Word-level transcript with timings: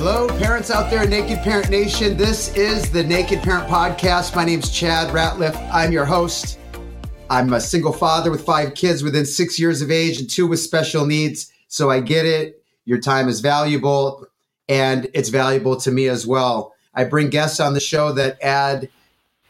Hello, 0.00 0.28
parents 0.38 0.70
out 0.70 0.90
there, 0.90 1.04
Naked 1.08 1.40
Parent 1.40 1.70
Nation. 1.70 2.16
This 2.16 2.54
is 2.54 2.88
the 2.88 3.02
Naked 3.02 3.42
Parent 3.42 3.68
Podcast. 3.68 4.36
My 4.36 4.44
name's 4.44 4.70
Chad 4.70 5.08
Ratliff. 5.08 5.56
I'm 5.72 5.90
your 5.90 6.04
host. 6.04 6.60
I'm 7.28 7.52
a 7.52 7.60
single 7.60 7.92
father 7.92 8.30
with 8.30 8.46
five 8.46 8.74
kids 8.74 9.02
within 9.02 9.26
six 9.26 9.58
years 9.58 9.82
of 9.82 9.90
age 9.90 10.20
and 10.20 10.30
two 10.30 10.46
with 10.46 10.60
special 10.60 11.04
needs. 11.04 11.50
So 11.66 11.90
I 11.90 11.98
get 11.98 12.26
it. 12.26 12.62
Your 12.84 13.00
time 13.00 13.28
is 13.28 13.40
valuable 13.40 14.24
and 14.68 15.08
it's 15.14 15.30
valuable 15.30 15.74
to 15.80 15.90
me 15.90 16.06
as 16.06 16.24
well. 16.24 16.76
I 16.94 17.02
bring 17.02 17.28
guests 17.28 17.58
on 17.58 17.74
the 17.74 17.80
show 17.80 18.12
that 18.12 18.40
add 18.40 18.88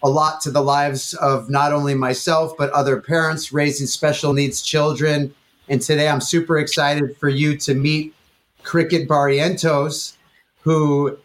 a 0.02 0.08
lot 0.08 0.40
to 0.40 0.50
the 0.50 0.62
lives 0.62 1.12
of 1.12 1.50
not 1.50 1.74
only 1.74 1.94
myself, 1.94 2.54
but 2.56 2.70
other 2.70 3.02
parents 3.02 3.52
raising 3.52 3.86
special 3.86 4.32
needs 4.32 4.62
children. 4.62 5.34
And 5.68 5.82
today 5.82 6.08
I'm 6.08 6.22
super 6.22 6.56
excited 6.56 7.18
for 7.18 7.28
you 7.28 7.58
to 7.58 7.74
meet 7.74 8.14
Cricket 8.62 9.06
Barrientos 9.06 10.14
who 10.62 11.18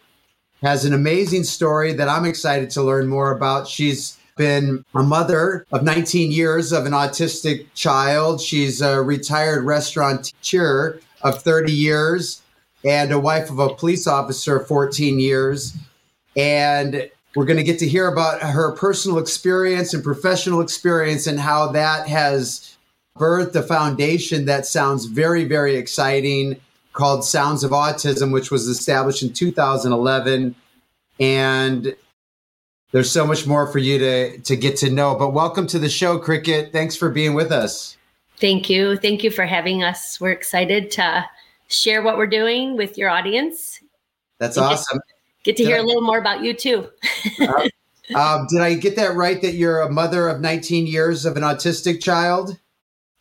has 0.61 0.85
an 0.85 0.93
amazing 0.93 1.43
story 1.43 1.93
that 1.93 2.07
I'm 2.07 2.25
excited 2.25 2.69
to 2.71 2.83
learn 2.83 3.07
more 3.07 3.35
about. 3.35 3.67
She's 3.67 4.17
been 4.37 4.83
a 4.95 5.03
mother 5.03 5.65
of 5.71 5.83
19 5.83 6.31
years 6.31 6.71
of 6.71 6.85
an 6.85 6.93
autistic 6.93 7.67
child. 7.75 8.41
She's 8.41 8.81
a 8.81 9.01
retired 9.01 9.63
restaurateur 9.65 10.99
of 11.21 11.41
30 11.41 11.71
years 11.71 12.41
and 12.85 13.11
a 13.11 13.19
wife 13.19 13.49
of 13.49 13.59
a 13.59 13.73
police 13.75 14.07
officer 14.07 14.57
of 14.57 14.67
14 14.67 15.19
years. 15.19 15.75
And 16.35 17.09
we're 17.35 17.45
going 17.45 17.57
to 17.57 17.63
get 17.63 17.79
to 17.79 17.87
hear 17.87 18.07
about 18.07 18.41
her 18.41 18.71
personal 18.73 19.17
experience 19.17 19.93
and 19.93 20.03
professional 20.03 20.61
experience 20.61 21.27
and 21.27 21.39
how 21.39 21.67
that 21.71 22.07
has 22.07 22.77
birthed 23.17 23.55
a 23.55 23.63
foundation 23.63 24.45
that 24.45 24.65
sounds 24.65 25.05
very, 25.05 25.43
very 25.45 25.75
exciting 25.75 26.59
called 26.93 27.25
Sounds 27.25 27.63
of 27.63 27.71
Autism, 27.71 28.31
which 28.31 28.51
was 28.51 28.67
established 28.67 29.23
in 29.23 29.33
2011. 29.33 30.55
And 31.19 31.95
there's 32.91 33.11
so 33.11 33.25
much 33.25 33.45
more 33.45 33.67
for 33.67 33.79
you 33.79 33.97
to, 33.97 34.37
to 34.39 34.55
get 34.55 34.77
to 34.77 34.89
know. 34.89 35.15
But 35.15 35.29
welcome 35.29 35.67
to 35.67 35.79
the 35.79 35.89
show, 35.89 36.17
Cricket. 36.19 36.71
Thanks 36.71 36.95
for 36.95 37.09
being 37.09 37.33
with 37.33 37.51
us. 37.51 37.97
Thank 38.37 38.69
you. 38.69 38.97
Thank 38.97 39.23
you 39.23 39.31
for 39.31 39.45
having 39.45 39.83
us. 39.83 40.19
We're 40.21 40.31
excited 40.31 40.91
to 40.91 41.25
share 41.67 42.01
what 42.01 42.17
we're 42.17 42.27
doing 42.27 42.77
with 42.77 42.97
your 42.97 43.09
audience. 43.09 43.79
That's 44.39 44.57
awesome. 44.57 44.99
Get, 45.43 45.55
get 45.55 45.57
to 45.57 45.63
did 45.63 45.69
hear 45.69 45.77
I, 45.77 45.79
a 45.79 45.83
little 45.83 46.01
more 46.01 46.19
about 46.19 46.43
you 46.43 46.53
too. 46.53 46.89
uh, 47.39 47.69
um, 48.15 48.47
did 48.49 48.61
I 48.61 48.75
get 48.75 48.95
that 48.97 49.15
right 49.15 49.41
that 49.41 49.53
you're 49.53 49.81
a 49.81 49.91
mother 49.91 50.27
of 50.27 50.41
19 50.41 50.87
years 50.87 51.25
of 51.25 51.37
an 51.37 51.43
autistic 51.43 52.03
child? 52.03 52.59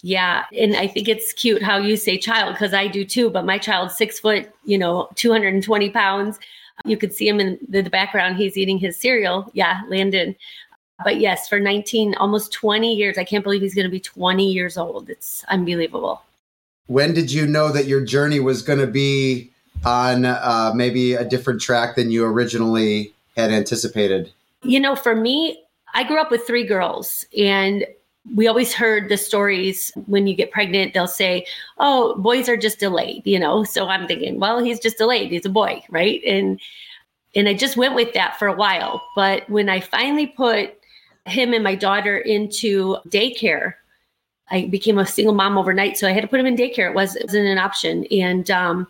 Yeah. 0.03 0.45
And 0.57 0.77
I 0.77 0.89
think 0.89 1.09
it's 1.09 1.33
cute 1.33 1.63
how 1.63 1.79
you 1.79 1.97
say 1.97 2.19
child 2.19 2.55
because 2.55 2.75
I 2.75 2.89
do 2.89 3.05
too, 3.05 3.31
but 3.31 3.45
my 3.45 3.57
child's 3.57 3.97
six 3.97 4.19
foot, 4.19 4.51
you 4.65 4.77
know, 4.77 5.09
220 5.15 5.91
pounds. 5.91 6.39
You 6.85 6.97
could 6.97 7.13
see 7.13 7.29
him 7.29 7.39
in 7.39 7.59
the 7.69 7.83
background. 7.83 8.37
He's 8.37 8.57
eating 8.57 8.79
his 8.79 8.97
cereal. 8.97 9.49
Yeah, 9.53 9.83
Landon. 9.89 10.35
But 11.05 11.21
yes, 11.21 11.49
for 11.49 11.61
19, 11.61 12.15
almost 12.17 12.53
20 12.53 12.95
years, 12.95 13.19
I 13.19 13.25
can't 13.25 13.45
believe 13.45 13.63
he's 13.63 13.75
going 13.75 13.87
to 13.87 13.91
be 13.91 14.01
20 14.01 14.51
years 14.51 14.77
old. 14.77 15.09
It's 15.09 15.45
unbelievable. 15.49 16.23
When 16.87 17.15
did 17.15 17.31
you 17.31 17.47
know 17.47 17.71
that 17.71 17.87
your 17.87 18.05
journey 18.05 18.41
was 18.41 18.63
going 18.63 18.79
to 18.81 18.87
be 18.87 19.51
on 19.85 20.25
uh, 20.25 20.73
maybe 20.75 21.15
a 21.15 21.25
different 21.25 21.61
track 21.61 21.97
than 21.97 22.11
you 22.11 22.25
originally 22.25 23.13
had 23.37 23.51
anticipated? 23.51 24.33
You 24.63 24.81
know, 24.81 24.95
for 24.95 25.15
me, 25.15 25.63
I 25.95 26.05
grew 26.05 26.21
up 26.21 26.31
with 26.31 26.47
three 26.47 26.67
girls, 26.67 27.25
and 27.37 27.87
we 28.37 28.47
always 28.47 28.73
heard 28.73 29.09
the 29.09 29.17
stories 29.17 29.91
when 30.07 30.27
you 30.27 30.35
get 30.35 30.53
pregnant 30.53 30.95
they'll 30.95 31.07
say 31.07 31.45
oh 31.79 32.15
boys 32.19 32.49
are 32.49 32.57
just 32.57 32.79
delayed 32.79 33.23
you 33.27 33.39
know? 33.39 33.65
So 33.65 33.89
i'm 33.89 34.07
thinking 34.07 34.39
well 34.39 34.63
he's 34.63 34.81
just 34.81 34.99
delayed. 34.99 35.33
He's 35.33 35.47
a 35.47 35.51
boy 35.51 35.83
right? 35.91 36.21
And 36.25 36.61
and 37.35 37.49
i 37.49 37.55
just 37.55 37.77
went 37.77 37.95
with 37.95 38.13
that 38.15 38.39
for 38.39 38.47
a 38.47 38.55
while. 38.55 39.03
But 39.17 39.49
when 39.51 39.69
i 39.69 39.81
finally 39.81 40.27
put 40.29 40.79
him 41.27 41.53
and 41.53 41.65
my 41.65 41.75
daughter 41.75 42.19
into 42.19 42.97
daycare 43.09 43.75
i 44.51 44.67
became 44.67 44.99
a 44.99 45.07
single 45.07 45.35
mom 45.35 45.57
overnight 45.57 45.97
so 45.97 46.09
i 46.09 46.13
had 46.13 46.21
to 46.23 46.29
put 46.29 46.41
him 46.41 46.47
in 46.47 46.57
daycare. 46.57 46.91
It, 46.91 46.95
was, 46.95 47.17
wasn't 47.23 47.47
an 47.47 47.59
option. 47.59 48.05
And 48.11 48.51
um, 48.51 48.87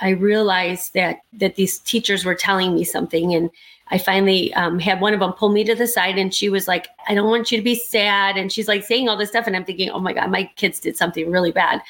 i 0.00 0.10
realized 0.10 0.94
that 0.94 1.18
that 1.32 1.56
these 1.56 1.80
teachers 1.80 2.24
were 2.24 2.34
telling 2.34 2.74
me 2.74 2.84
something 2.84 3.34
and 3.34 3.50
I 3.88 3.98
finally 3.98 4.52
um, 4.54 4.78
had 4.78 5.00
one 5.00 5.14
of 5.14 5.20
them 5.20 5.32
pull 5.32 5.50
me 5.50 5.62
to 5.64 5.74
the 5.74 5.86
side 5.86 6.18
and 6.18 6.34
she 6.34 6.48
was 6.48 6.66
like, 6.66 6.88
I 7.08 7.14
don't 7.14 7.30
want 7.30 7.52
you 7.52 7.58
to 7.58 7.64
be 7.64 7.76
sad. 7.76 8.36
And 8.36 8.50
she's 8.50 8.68
like 8.68 8.82
saying 8.82 9.08
all 9.08 9.16
this 9.16 9.28
stuff. 9.28 9.46
And 9.46 9.54
I'm 9.54 9.64
thinking, 9.64 9.90
oh 9.90 10.00
my 10.00 10.12
God, 10.12 10.30
my 10.30 10.44
kids 10.56 10.80
did 10.80 10.96
something 10.96 11.30
really 11.30 11.52
bad. 11.52 11.80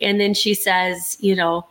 And 0.00 0.20
then 0.20 0.34
she 0.34 0.54
says, 0.54 1.16
you 1.20 1.36
know, 1.36 1.66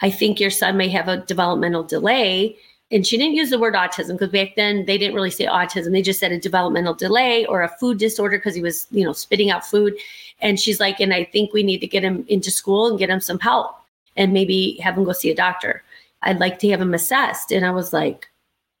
I 0.00 0.10
think 0.10 0.40
your 0.40 0.50
son 0.50 0.76
may 0.76 0.88
have 0.88 1.08
a 1.08 1.18
developmental 1.18 1.82
delay. 1.82 2.56
And 2.90 3.06
she 3.06 3.18
didn't 3.18 3.34
use 3.34 3.50
the 3.50 3.58
word 3.58 3.74
autism 3.74 4.12
because 4.12 4.30
back 4.30 4.54
then 4.56 4.86
they 4.86 4.96
didn't 4.96 5.14
really 5.14 5.30
say 5.30 5.46
autism. 5.46 5.92
They 5.92 6.02
just 6.02 6.20
said 6.20 6.32
a 6.32 6.38
developmental 6.38 6.94
delay 6.94 7.44
or 7.46 7.62
a 7.62 7.68
food 7.68 7.98
disorder 7.98 8.38
because 8.38 8.54
he 8.54 8.62
was, 8.62 8.86
you 8.90 9.04
know, 9.04 9.12
spitting 9.12 9.50
out 9.50 9.66
food. 9.66 9.94
And 10.40 10.58
she's 10.58 10.80
like, 10.80 11.00
and 11.00 11.12
I 11.12 11.24
think 11.24 11.52
we 11.52 11.62
need 11.62 11.80
to 11.80 11.86
get 11.86 12.04
him 12.04 12.24
into 12.28 12.50
school 12.50 12.86
and 12.86 12.98
get 12.98 13.10
him 13.10 13.20
some 13.20 13.40
help 13.40 13.76
and 14.16 14.32
maybe 14.32 14.78
have 14.82 14.96
him 14.96 15.04
go 15.04 15.12
see 15.12 15.30
a 15.30 15.34
doctor. 15.34 15.82
I'd 16.22 16.38
like 16.38 16.58
to 16.60 16.70
have 16.70 16.80
him 16.80 16.94
assessed. 16.94 17.50
And 17.50 17.66
I 17.66 17.70
was 17.70 17.92
like, 17.92 18.28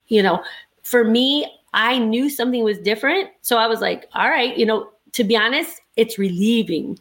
you 0.08 0.22
know, 0.22 0.42
for 0.82 1.04
me, 1.04 1.50
I 1.74 1.98
knew 1.98 2.30
something 2.30 2.64
was 2.64 2.78
different. 2.78 3.30
So 3.42 3.58
I 3.58 3.66
was 3.66 3.80
like, 3.80 4.08
all 4.14 4.28
right, 4.28 4.56
you 4.56 4.64
know, 4.64 4.88
to 5.12 5.24
be 5.24 5.36
honest, 5.36 5.80
it's 5.96 6.18
relieving 6.18 6.98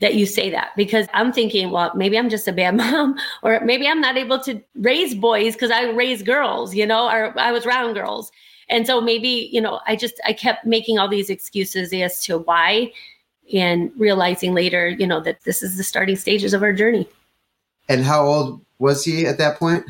that 0.00 0.14
you 0.14 0.26
say 0.26 0.50
that 0.50 0.70
because 0.76 1.06
I'm 1.14 1.32
thinking, 1.32 1.70
well, 1.70 1.92
maybe 1.94 2.18
I'm 2.18 2.28
just 2.28 2.48
a 2.48 2.52
bad 2.52 2.76
mom, 2.76 3.16
or 3.42 3.60
maybe 3.60 3.86
I'm 3.86 4.00
not 4.00 4.16
able 4.16 4.38
to 4.40 4.60
raise 4.76 5.14
boys 5.14 5.54
because 5.54 5.70
I 5.70 5.90
raised 5.90 6.26
girls, 6.26 6.74
you 6.74 6.86
know, 6.86 7.08
or 7.08 7.38
I 7.38 7.52
was 7.52 7.64
around 7.64 7.94
girls. 7.94 8.30
And 8.68 8.86
so 8.86 9.00
maybe, 9.00 9.48
you 9.52 9.60
know, 9.60 9.80
I 9.86 9.96
just, 9.96 10.20
I 10.26 10.32
kept 10.32 10.66
making 10.66 10.98
all 10.98 11.08
these 11.08 11.30
excuses 11.30 11.92
as 11.92 12.22
to 12.24 12.38
why 12.38 12.92
and 13.52 13.90
realizing 13.96 14.54
later, 14.54 14.88
you 14.88 15.06
know, 15.06 15.20
that 15.20 15.42
this 15.44 15.62
is 15.62 15.76
the 15.76 15.84
starting 15.84 16.16
stages 16.16 16.54
of 16.54 16.62
our 16.62 16.72
journey. 16.72 17.08
And 17.88 18.04
how 18.04 18.26
old 18.26 18.64
was 18.78 19.04
he 19.04 19.26
at 19.26 19.38
that 19.38 19.58
point? 19.58 19.84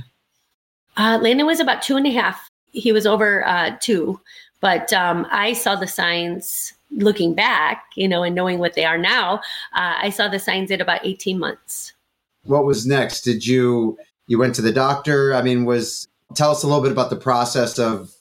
Uh, 0.97 1.19
Landon 1.23 1.47
was 1.47 1.61
about 1.61 1.83
two 1.83 1.97
and 1.97 2.07
a 2.07 2.11
half 2.11 2.51
he 2.73 2.93
was 2.93 3.07
over 3.07 3.47
uh, 3.47 3.77
two, 3.81 4.21
but 4.61 4.93
um, 4.93 5.27
I 5.31 5.53
saw 5.53 5.77
the 5.77 5.87
signs 5.87 6.75
looking 6.91 7.35
back, 7.35 7.85
you 7.97 8.09
know, 8.09 8.23
and 8.23 8.35
knowing 8.35 8.59
what 8.59 8.75
they 8.75 8.85
are 8.85 8.99
now. 8.99 9.37
Uh, 9.75 9.97
I 10.03 10.11
saw 10.11 10.29
the 10.29 10.39
signs 10.39 10.71
at 10.71 10.81
about 10.81 11.01
18 11.05 11.39
months. 11.39 11.93
What 12.45 12.65
was 12.65 12.87
next? 12.87 13.23
Did 13.23 13.47
you 13.47 13.99
you 14.27 14.39
went 14.39 14.55
to 14.57 14.63
the 14.63 14.73
doctor? 14.73 15.35
I 15.35 15.43
mean, 15.43 15.65
was 15.65 16.09
tell 16.35 16.51
us 16.51 16.63
a 16.63 16.67
little 16.67 16.83
bit 16.83 16.93
about 16.93 17.11
the 17.11 17.17
process 17.17 17.79
of 17.79 18.15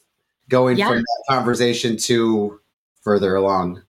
going 0.49 0.77
yeah. 0.77 0.89
from 0.89 0.97
that 0.97 1.23
conversation 1.29 1.97
to 1.97 2.59
further 3.01 3.35
along. 3.35 3.81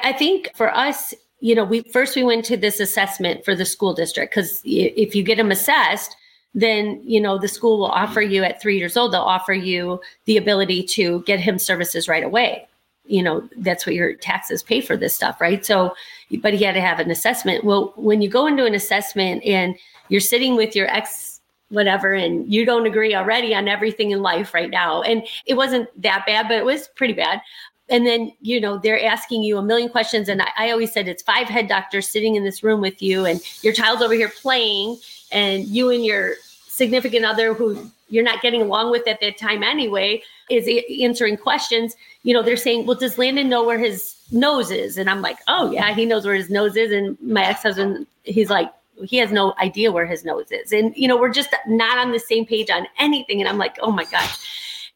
I 0.00 0.12
think 0.12 0.50
for 0.54 0.74
us, 0.74 1.14
you 1.40 1.54
know, 1.54 1.64
we 1.64 1.82
first 1.82 2.16
we 2.16 2.22
went 2.22 2.44
to 2.46 2.56
this 2.56 2.80
assessment 2.80 3.44
for 3.44 3.54
the 3.54 3.64
school 3.64 3.94
district 3.94 4.32
because 4.32 4.60
if 4.64 5.14
you 5.14 5.22
get 5.22 5.36
them 5.36 5.50
assessed, 5.50 6.16
then 6.54 7.00
you 7.04 7.20
know 7.20 7.38
the 7.38 7.48
school 7.48 7.78
will 7.78 7.86
offer 7.86 8.20
you 8.20 8.42
at 8.42 8.60
three 8.60 8.78
years 8.78 8.96
old 8.96 9.12
they'll 9.12 9.20
offer 9.20 9.52
you 9.52 10.00
the 10.24 10.36
ability 10.36 10.82
to 10.82 11.22
get 11.22 11.40
him 11.40 11.58
services 11.58 12.08
right 12.08 12.24
away. 12.24 12.66
You 13.06 13.22
know 13.22 13.48
that's 13.58 13.86
what 13.86 13.94
your 13.94 14.14
taxes 14.14 14.62
pay 14.62 14.80
for 14.80 14.96
this 14.96 15.14
stuff 15.14 15.40
right? 15.40 15.64
So 15.64 15.94
but 16.40 16.54
he 16.54 16.64
had 16.64 16.74
to 16.74 16.80
have 16.80 17.00
an 17.00 17.10
assessment. 17.10 17.64
Well 17.64 17.92
when 17.96 18.22
you 18.22 18.28
go 18.28 18.46
into 18.46 18.64
an 18.64 18.74
assessment 18.74 19.44
and 19.44 19.76
you're 20.08 20.20
sitting 20.20 20.56
with 20.56 20.74
your 20.74 20.88
ex 20.88 21.40
whatever 21.70 22.14
and 22.14 22.50
you 22.50 22.64
don't 22.64 22.86
agree 22.86 23.14
already 23.14 23.54
on 23.54 23.68
everything 23.68 24.10
in 24.10 24.22
life 24.22 24.54
right 24.54 24.70
now 24.70 25.02
and 25.02 25.26
it 25.44 25.54
wasn't 25.54 25.86
that 26.00 26.24
bad 26.26 26.48
but 26.48 26.56
it 26.56 26.64
was 26.64 26.88
pretty 26.96 27.12
bad 27.12 27.40
and 27.88 28.06
then 28.06 28.32
you 28.40 28.60
know 28.60 28.78
they're 28.78 29.02
asking 29.04 29.42
you 29.42 29.58
a 29.58 29.62
million 29.62 29.88
questions. 29.88 30.28
And 30.28 30.42
I, 30.42 30.48
I, 30.56 30.70
always 30.70 30.92
said 30.92 31.08
it's 31.08 31.22
five 31.22 31.48
head 31.48 31.68
doctors 31.68 32.08
sitting 32.08 32.34
in 32.34 32.44
this 32.44 32.62
room 32.62 32.80
with 32.80 33.00
you 33.02 33.24
and 33.24 33.40
your 33.62 33.72
child's 33.72 34.02
over 34.02 34.14
here 34.14 34.30
playing 34.40 34.98
and 35.32 35.64
you 35.66 35.90
and 35.90 36.04
your 36.04 36.34
significant 36.68 37.24
other 37.24 37.54
who 37.54 37.90
you're 38.08 38.24
not 38.24 38.40
getting 38.40 38.62
along 38.62 38.90
with 38.90 39.06
at 39.06 39.20
that 39.20 39.36
time 39.36 39.62
anyway 39.62 40.22
is 40.50 40.68
answering 41.00 41.36
questions. 41.36 41.96
You 42.22 42.34
know 42.34 42.42
they're 42.42 42.56
saying 42.56 42.86
well 42.86 42.98
does 42.98 43.18
landon 43.18 43.48
know 43.48 43.64
where 43.64 43.78
his 43.78 44.16
nose 44.30 44.70
is? 44.70 44.98
And 44.98 45.08
i'm 45.08 45.22
like 45.22 45.38
oh 45.48 45.70
yeah 45.70 45.94
he 45.94 46.04
knows 46.04 46.24
where 46.24 46.34
his 46.34 46.50
nose 46.50 46.76
is. 46.76 46.92
And 46.92 47.16
my 47.22 47.44
ex-husband 47.44 48.06
he's 48.24 48.50
like 48.50 48.72
he 49.04 49.16
has 49.18 49.30
no 49.30 49.54
idea 49.60 49.92
where 49.92 50.06
his 50.06 50.24
nose 50.24 50.50
is. 50.50 50.72
And 50.72 50.94
you 50.96 51.08
know 51.08 51.16
we're 51.16 51.32
just 51.32 51.54
not 51.66 51.98
on 51.98 52.12
the 52.12 52.18
same 52.18 52.44
page 52.44 52.70
on 52.70 52.86
anything. 52.98 53.40
And 53.40 53.48
i'm 53.48 53.58
like 53.58 53.78
oh 53.80 53.90
my 53.90 54.04
gosh 54.04 54.38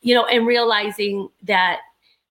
you 0.02 0.14
know 0.14 0.26
and 0.26 0.46
realizing 0.46 1.28
that 1.44 1.80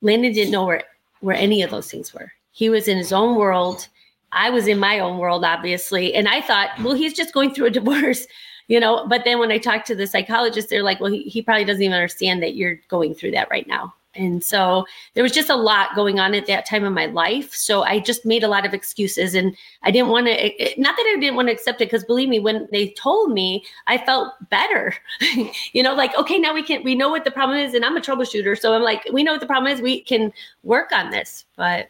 landon 0.02 0.34
didn't 0.34 0.52
know 0.52 0.66
where 0.66 0.84
where 1.22 1.36
any 1.36 1.62
of 1.62 1.72
those 1.72 1.90
things 1.90 2.14
were 2.14 2.32
he 2.52 2.70
was 2.70 2.88
in 2.88 2.98
his 2.98 3.14
own 3.14 3.36
world 3.36 3.88
I 4.32 4.50
was 4.50 4.68
in 4.68 4.80
my 4.80 5.00
own 5.00 5.18
world, 5.18 5.44
obviously. 5.44 6.14
And 6.14 6.28
I 6.28 6.42
thought, 6.42 6.70
well, 6.82 6.94
he's 6.94 7.14
just 7.14 7.34
going 7.34 7.54
through 7.54 7.68
a 7.68 7.72
divorce, 7.72 8.28
you 8.68 8.80
know. 8.80 9.06
But 9.08 9.24
then 9.26 9.40
when 9.40 9.52
I 9.52 9.58
talked 9.58 9.88
to 9.88 9.96
the 9.96 10.08
psychologist, 10.08 10.70
they're 10.70 10.84
like, 10.84 11.00
well, 11.00 11.12
he, 11.12 11.24
he 11.24 11.42
probably 11.42 11.66
doesn't 11.66 11.84
even 11.84 11.96
understand 11.96 12.42
that 12.44 12.56
you're 12.56 12.80
going 12.88 13.14
through 13.14 13.32
that 13.32 13.50
right 13.50 13.68
now. 13.68 13.94
And 14.14 14.44
so 14.44 14.86
there 15.14 15.24
was 15.24 15.32
just 15.32 15.50
a 15.50 15.56
lot 15.56 15.96
going 15.96 16.20
on 16.20 16.34
at 16.34 16.46
that 16.48 16.66
time 16.66 16.84
in 16.84 16.94
my 16.94 17.06
life. 17.06 17.54
So 17.54 17.84
I 17.84 18.00
just 18.00 18.26
made 18.26 18.44
a 18.44 18.48
lot 18.48 18.66
of 18.66 18.74
excuses 18.74 19.36
and 19.36 19.56
I 19.84 19.92
didn't 19.92 20.10
want 20.10 20.28
to, 20.28 20.34
not 20.78 20.96
that 20.98 21.14
I 21.16 21.20
didn't 21.20 21.36
want 21.36 21.48
to 21.48 21.54
accept 21.54 21.82
it, 21.82 21.86
because 21.86 22.04
believe 22.04 22.28
me, 22.28 22.40
when 22.40 22.68
they 22.72 22.90
told 22.90 23.32
me, 23.32 23.64
I 23.88 23.98
felt 23.98 24.34
better. 24.50 24.94
you 25.72 25.82
know, 25.82 25.94
like, 25.94 26.16
okay, 26.18 26.38
now 26.38 26.54
we 26.54 26.64
can, 26.64 26.84
we 26.84 26.96
know 26.96 27.10
what 27.10 27.24
the 27.24 27.32
problem 27.32 27.58
is. 27.58 27.74
And 27.74 27.86
I'm 27.86 27.96
a 27.96 28.02
troubleshooter. 28.02 28.60
So 28.60 28.74
I'm 28.74 28.82
like, 28.82 29.08
we 29.14 29.24
know 29.24 29.32
what 29.32 29.42
the 29.42 29.48
problem 29.48 29.72
is. 29.72 29.82
We 29.82 30.02
can 30.02 30.34
work 30.64 30.92
on 30.92 31.10
this. 31.12 31.46
But 31.56 31.90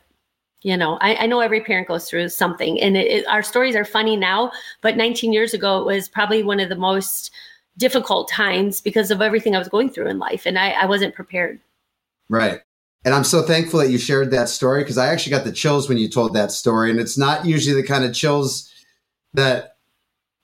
you 0.63 0.77
know 0.77 0.99
I, 1.01 1.15
I, 1.15 1.25
know 1.25 1.39
every 1.39 1.61
parent 1.61 1.87
goes 1.87 2.07
through 2.07 2.29
something 2.29 2.79
and 2.79 2.95
it, 2.95 3.07
it, 3.07 3.27
our 3.27 3.41
stories 3.41 3.75
are 3.75 3.83
funny 3.83 4.15
now 4.15 4.51
but 4.81 4.95
19 4.95 5.33
years 5.33 5.55
ago 5.55 5.79
it 5.79 5.85
was 5.85 6.07
probably 6.07 6.43
one 6.43 6.59
of 6.59 6.69
the 6.69 6.75
most 6.75 7.31
difficult 7.77 8.29
times 8.29 8.79
because 8.79 9.09
of 9.09 9.23
everything 9.23 9.55
i 9.55 9.57
was 9.57 9.69
going 9.69 9.89
through 9.89 10.07
in 10.07 10.19
life 10.19 10.45
and 10.45 10.59
i, 10.59 10.69
I 10.69 10.85
wasn't 10.85 11.15
prepared 11.15 11.59
right 12.31 12.61
and 13.05 13.13
i'm 13.13 13.23
so 13.23 13.43
thankful 13.43 13.79
that 13.79 13.91
you 13.91 13.97
shared 13.97 14.31
that 14.31 14.49
story 14.49 14.81
because 14.81 14.97
i 14.97 15.07
actually 15.07 15.29
got 15.29 15.43
the 15.43 15.51
chills 15.51 15.87
when 15.87 15.97
you 15.97 16.09
told 16.09 16.33
that 16.33 16.51
story 16.51 16.89
and 16.89 16.99
it's 16.99 17.17
not 17.17 17.45
usually 17.45 17.79
the 17.79 17.87
kind 17.87 18.03
of 18.03 18.15
chills 18.15 18.71
that 19.33 19.75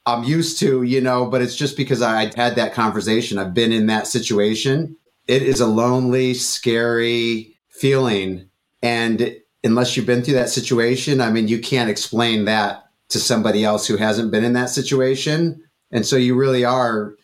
i'm 0.05 0.23
used 0.23 0.59
to 0.59 0.83
you 0.83 1.01
know 1.01 1.25
but 1.25 1.41
it's 1.41 1.55
just 1.55 1.75
because 1.75 2.01
i 2.01 2.31
had 2.35 2.55
that 2.55 2.73
conversation 2.73 3.39
i've 3.39 3.55
been 3.55 3.71
in 3.71 3.87
that 3.87 4.05
situation 4.05 4.95
it 5.27 5.41
is 5.41 5.59
a 5.59 5.67
lonely 5.67 6.35
scary 6.35 7.57
feeling 7.69 8.47
and 8.83 9.35
unless 9.63 9.95
you've 9.95 10.05
been 10.05 10.23
through 10.23 10.35
that 10.35 10.49
situation, 10.49 11.21
I 11.21 11.29
mean, 11.31 11.47
you 11.47 11.59
can't 11.59 11.89
explain 11.89 12.45
that 12.45 12.85
to 13.09 13.19
somebody 13.19 13.63
else 13.63 13.87
who 13.87 13.97
hasn't 13.97 14.31
been 14.31 14.43
in 14.43 14.53
that 14.53 14.69
situation. 14.69 15.63
And 15.91 16.05
so 16.05 16.15
you 16.15 16.35
really 16.35 16.65
are 16.65 17.15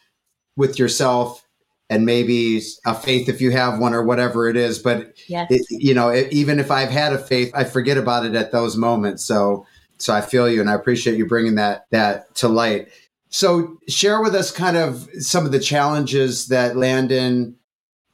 with 0.56 0.80
yourself 0.80 1.43
and 1.90 2.06
maybe 2.06 2.62
a 2.86 2.94
faith 2.94 3.30
if 3.30 3.42
you 3.42 3.52
have 3.52 3.80
one 3.80 3.94
or 3.94 4.04
whatever 4.04 4.48
it 4.48 4.56
is. 4.56 4.80
But, 4.80 5.14
yes. 5.28 5.48
it, 5.52 5.66
you 5.70 5.94
know, 5.94 6.10
it, 6.10 6.32
even 6.32 6.60
if 6.60 6.72
I've 6.72 6.90
had 6.90 7.14
a 7.14 7.18
faith, 7.18 7.52
I 7.54 7.64
forget 7.64 7.98
about 7.98 8.26
it 8.26 8.36
at 8.36 8.52
those 8.52 8.78
moments. 8.78 9.24
So, 9.26 9.66
so 9.98 10.14
I 10.14 10.22
feel 10.22 10.50
you 10.50 10.62
and 10.62 10.70
I 10.70 10.74
appreciate 10.74 11.18
you 11.18 11.28
bringing 11.28 11.56
that, 11.56 11.86
that 11.92 12.34
to 12.36 12.48
light. 12.48 12.90
So 13.30 13.80
share 13.88 14.22
with 14.22 14.36
us 14.36 14.52
kind 14.52 14.78
of 14.78 15.10
some 15.20 15.46
of 15.46 15.52
the 15.52 15.60
challenges 15.60 16.48
that 16.48 16.78
Landon 16.78 17.56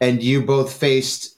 and 0.01 0.23
you 0.23 0.45
both 0.45 0.73
faced 0.73 1.37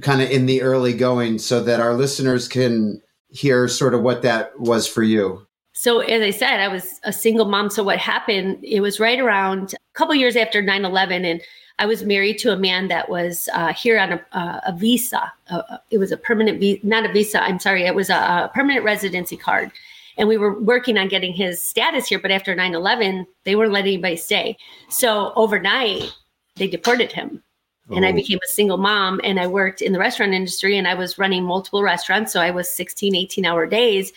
kind 0.00 0.22
of 0.22 0.30
in 0.30 0.46
the 0.46 0.62
early 0.62 0.92
going 0.92 1.38
so 1.38 1.62
that 1.62 1.80
our 1.80 1.94
listeners 1.94 2.48
can 2.48 3.00
hear 3.28 3.68
sort 3.68 3.94
of 3.94 4.02
what 4.02 4.22
that 4.22 4.58
was 4.58 4.86
for 4.86 5.02
you? 5.02 5.46
So, 5.72 6.00
as 6.00 6.22
I 6.22 6.30
said, 6.30 6.60
I 6.60 6.68
was 6.68 7.00
a 7.02 7.12
single 7.12 7.46
mom. 7.46 7.70
So, 7.70 7.82
what 7.82 7.98
happened, 7.98 8.58
it 8.62 8.80
was 8.80 9.00
right 9.00 9.18
around 9.18 9.74
a 9.74 9.98
couple 9.98 10.14
years 10.14 10.36
after 10.36 10.60
9 10.60 10.84
11. 10.84 11.24
And 11.24 11.40
I 11.82 11.86
was 11.86 12.04
married 12.04 12.38
to 12.38 12.52
a 12.52 12.56
man 12.56 12.86
that 12.88 13.08
was 13.08 13.48
uh, 13.52 13.72
here 13.72 13.98
on 13.98 14.12
a, 14.12 14.24
uh, 14.30 14.60
a 14.66 14.72
visa. 14.72 15.32
Uh, 15.50 15.78
it 15.90 15.98
was 15.98 16.12
a 16.12 16.16
permanent 16.16 16.60
visa, 16.60 16.78
not 16.86 17.04
a 17.04 17.12
visa, 17.12 17.42
I'm 17.42 17.58
sorry, 17.58 17.82
it 17.82 17.96
was 17.96 18.08
a, 18.08 18.14
a 18.14 18.50
permanent 18.54 18.84
residency 18.84 19.36
card. 19.36 19.72
And 20.16 20.28
we 20.28 20.36
were 20.36 20.60
working 20.60 20.96
on 20.96 21.08
getting 21.08 21.32
his 21.32 21.60
status 21.60 22.06
here. 22.06 22.20
But 22.20 22.30
after 22.30 22.54
9 22.54 22.72
11, 22.72 23.26
they 23.42 23.56
weren't 23.56 23.72
letting 23.72 23.94
anybody 23.94 24.16
stay. 24.16 24.56
So, 24.90 25.32
overnight, 25.34 26.14
they 26.54 26.68
deported 26.68 27.10
him 27.10 27.42
and 27.90 28.06
I 28.06 28.10
oh. 28.10 28.14
became 28.14 28.38
a 28.44 28.48
single 28.48 28.78
mom 28.78 29.20
and 29.24 29.40
I 29.40 29.48
worked 29.48 29.82
in 29.82 29.92
the 29.92 29.98
restaurant 29.98 30.34
industry 30.34 30.78
and 30.78 30.86
I 30.86 30.94
was 30.94 31.18
running 31.18 31.42
multiple 31.42 31.82
restaurants. 31.82 32.32
So 32.32 32.40
I 32.40 32.52
was 32.52 32.70
16, 32.70 33.16
18 33.16 33.44
hour 33.44 33.66
days. 33.66 34.12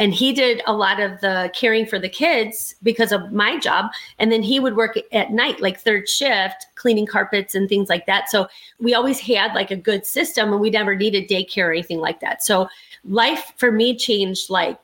And 0.00 0.14
he 0.14 0.32
did 0.32 0.62
a 0.66 0.72
lot 0.72 0.98
of 0.98 1.20
the 1.20 1.52
caring 1.54 1.84
for 1.84 1.98
the 1.98 2.08
kids 2.08 2.74
because 2.82 3.12
of 3.12 3.32
my 3.32 3.58
job. 3.58 3.92
And 4.18 4.32
then 4.32 4.42
he 4.42 4.58
would 4.58 4.74
work 4.74 4.98
at 5.12 5.30
night, 5.30 5.60
like 5.60 5.78
third 5.78 6.08
shift, 6.08 6.66
cleaning 6.74 7.04
carpets 7.04 7.54
and 7.54 7.68
things 7.68 7.90
like 7.90 8.06
that. 8.06 8.30
So 8.30 8.48
we 8.78 8.94
always 8.94 9.20
had 9.20 9.54
like 9.54 9.70
a 9.70 9.76
good 9.76 10.06
system 10.06 10.52
and 10.52 10.60
we 10.60 10.70
never 10.70 10.96
needed 10.96 11.28
daycare 11.28 11.68
or 11.68 11.72
anything 11.72 12.00
like 12.00 12.20
that. 12.20 12.42
So 12.42 12.66
life 13.04 13.52
for 13.58 13.70
me 13.70 13.94
changed 13.94 14.48
like 14.48 14.78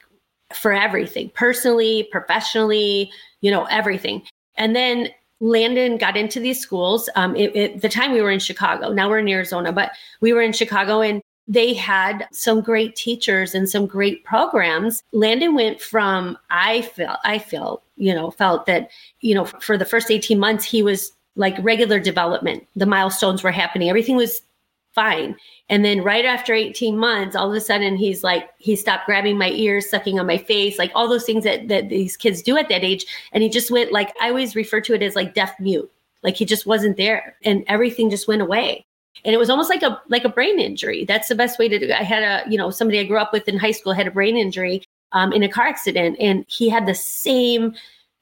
for 0.55 0.71
everything 0.71 1.31
personally, 1.31 2.07
professionally, 2.13 3.11
you 3.41 3.51
know, 3.51 3.65
everything. 3.65 4.23
And 4.57 4.77
then 4.77 5.09
Landon 5.41 5.97
got 5.97 6.19
into 6.19 6.41
these 6.41 6.61
schools. 6.61 7.09
Um, 7.17 7.35
it, 7.37 7.57
it, 7.57 7.81
the 7.81 7.89
time 7.89 8.13
we 8.13 8.21
were 8.21 8.31
in 8.31 8.39
Chicago, 8.39 8.93
now 8.93 9.09
we're 9.09 9.21
in 9.21 9.29
Arizona, 9.29 9.73
but 9.73 9.93
we 10.21 10.35
were 10.35 10.43
in 10.43 10.53
Chicago 10.53 11.01
and 11.01 11.23
they 11.48 11.75
had 11.75 12.26
some 12.32 12.60
great 12.60 12.96
teachers 12.96 13.54
and 13.54 13.69
some 13.69 13.87
great 13.87 14.25
programs. 14.25 15.02
Landon 15.12 15.54
went 15.54 15.81
from 15.81 16.37
I 16.50 16.82
felt 16.82 17.19
I 17.25 17.38
felt 17.38 17.82
you 17.96 18.14
know 18.14 18.31
felt 18.31 18.66
that 18.66 18.90
you 19.20 19.34
know 19.34 19.44
for 19.44 19.78
the 19.78 19.84
first 19.84 20.10
18 20.10 20.38
months 20.38 20.64
he 20.64 20.82
was 20.82 21.12
like 21.37 21.56
regular 21.60 22.00
development. 22.00 22.66
The 22.75 22.87
milestones 22.87 23.43
were 23.43 23.52
happening. 23.52 23.88
Everything 23.88 24.16
was 24.16 24.43
fine. 24.94 25.37
And 25.69 25.84
then 25.84 26.02
right 26.02 26.25
after 26.25 26.54
18 26.54 26.96
months, 26.96 27.37
all 27.37 27.50
of 27.50 27.54
a 27.54 27.60
sudden 27.60 27.96
he's 27.96 28.25
like, 28.25 28.48
he 28.58 28.75
stopped 28.75 29.04
grabbing 29.04 29.37
my 29.37 29.50
ears, 29.50 29.90
sucking 29.90 30.19
on 30.19 30.26
my 30.26 30.38
face, 30.38 30.78
like 30.78 30.90
all 30.94 31.06
those 31.06 31.25
things 31.25 31.44
that, 31.44 31.69
that 31.69 31.90
these 31.90 32.16
kids 32.16 32.40
do 32.40 32.56
at 32.56 32.70
that 32.70 32.82
age. 32.82 33.04
And 33.32 33.43
he 33.43 33.50
just 33.50 33.70
went 33.70 33.93
like, 33.93 34.14
I 34.20 34.31
always 34.31 34.56
refer 34.56 34.81
to 34.81 34.94
it 34.94 35.02
as 35.02 35.14
like 35.14 35.34
deaf 35.34 35.52
mute. 35.60 35.90
Like 36.22 36.37
he 36.37 36.46
just 36.46 36.66
wasn't 36.66 36.96
there 36.96 37.37
and 37.44 37.62
everything 37.69 38.08
just 38.08 38.26
went 38.26 38.40
away. 38.40 38.87
And 39.25 39.35
it 39.35 39.39
was 39.39 39.51
almost 39.51 39.71
like 39.71 39.83
a 39.83 40.01
like 40.09 40.25
a 40.25 40.29
brain 40.29 40.59
injury. 40.61 41.05
That's 41.05 41.29
the 41.29 41.35
best 41.35 41.59
way 41.59 41.69
to 41.69 41.79
do 41.79 41.87
it. 41.87 41.93
I 41.93 42.03
had 42.03 42.23
a, 42.23 42.51
you 42.51 42.59
know, 42.59 42.71
somebody 42.71 43.01
I 43.01 43.05
grew 43.05 43.19
up 43.19 43.33
with 43.33 43.49
in 43.49 43.59
high 43.59 43.71
school 43.73 43.93
had 43.93 44.07
a 44.07 44.11
brain 44.11 44.37
injury 44.37 44.83
um, 45.13 45.33
in 45.33 45.43
a 45.43 45.49
car 45.49 45.67
accident 45.67 46.17
and 46.21 46.45
he 46.49 46.69
had 46.69 46.87
the 46.87 46.95
same 46.95 47.75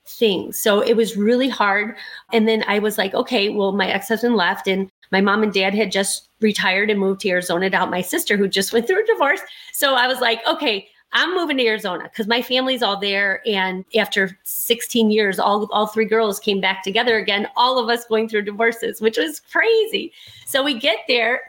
thing. 0.06 0.52
So 0.52 0.80
it 0.80 0.96
was 0.96 1.16
really 1.16 1.48
hard. 1.48 1.96
And 2.32 2.46
then 2.46 2.64
I 2.68 2.78
was 2.78 2.98
like, 2.98 3.14
okay, 3.14 3.48
well, 3.48 3.72
my 3.72 3.88
ex-husband 3.88 4.36
left 4.36 4.66
and 4.68 4.90
my 5.10 5.20
mom 5.20 5.42
and 5.42 5.52
dad 5.52 5.74
had 5.74 5.92
just 5.92 6.28
retired 6.40 6.90
and 6.90 7.00
moved 7.00 7.20
to 7.22 7.30
Arizona 7.30 7.70
to 7.70 7.76
help 7.76 7.90
my 7.90 8.02
sister 8.02 8.36
who 8.36 8.48
just 8.48 8.72
went 8.72 8.86
through 8.86 9.02
a 9.02 9.06
divorce. 9.06 9.40
So 9.72 9.94
I 9.94 10.06
was 10.06 10.20
like, 10.20 10.40
okay, 10.46 10.88
I'm 11.14 11.34
moving 11.34 11.56
to 11.58 11.66
Arizona 11.66 12.04
because 12.04 12.26
my 12.26 12.42
family's 12.42 12.82
all 12.82 12.98
there. 12.98 13.40
And 13.46 13.84
after 13.96 14.36
16 14.42 15.10
years, 15.10 15.38
all, 15.38 15.68
all 15.72 15.86
three 15.86 16.04
girls 16.04 16.40
came 16.40 16.60
back 16.60 16.82
together 16.82 17.18
again, 17.18 17.48
all 17.56 17.78
of 17.78 17.88
us 17.88 18.04
going 18.04 18.28
through 18.28 18.42
divorces, 18.42 19.00
which 19.00 19.16
was 19.16 19.40
crazy. 19.40 20.12
So 20.44 20.62
we 20.62 20.78
get 20.78 20.98
there, 21.06 21.40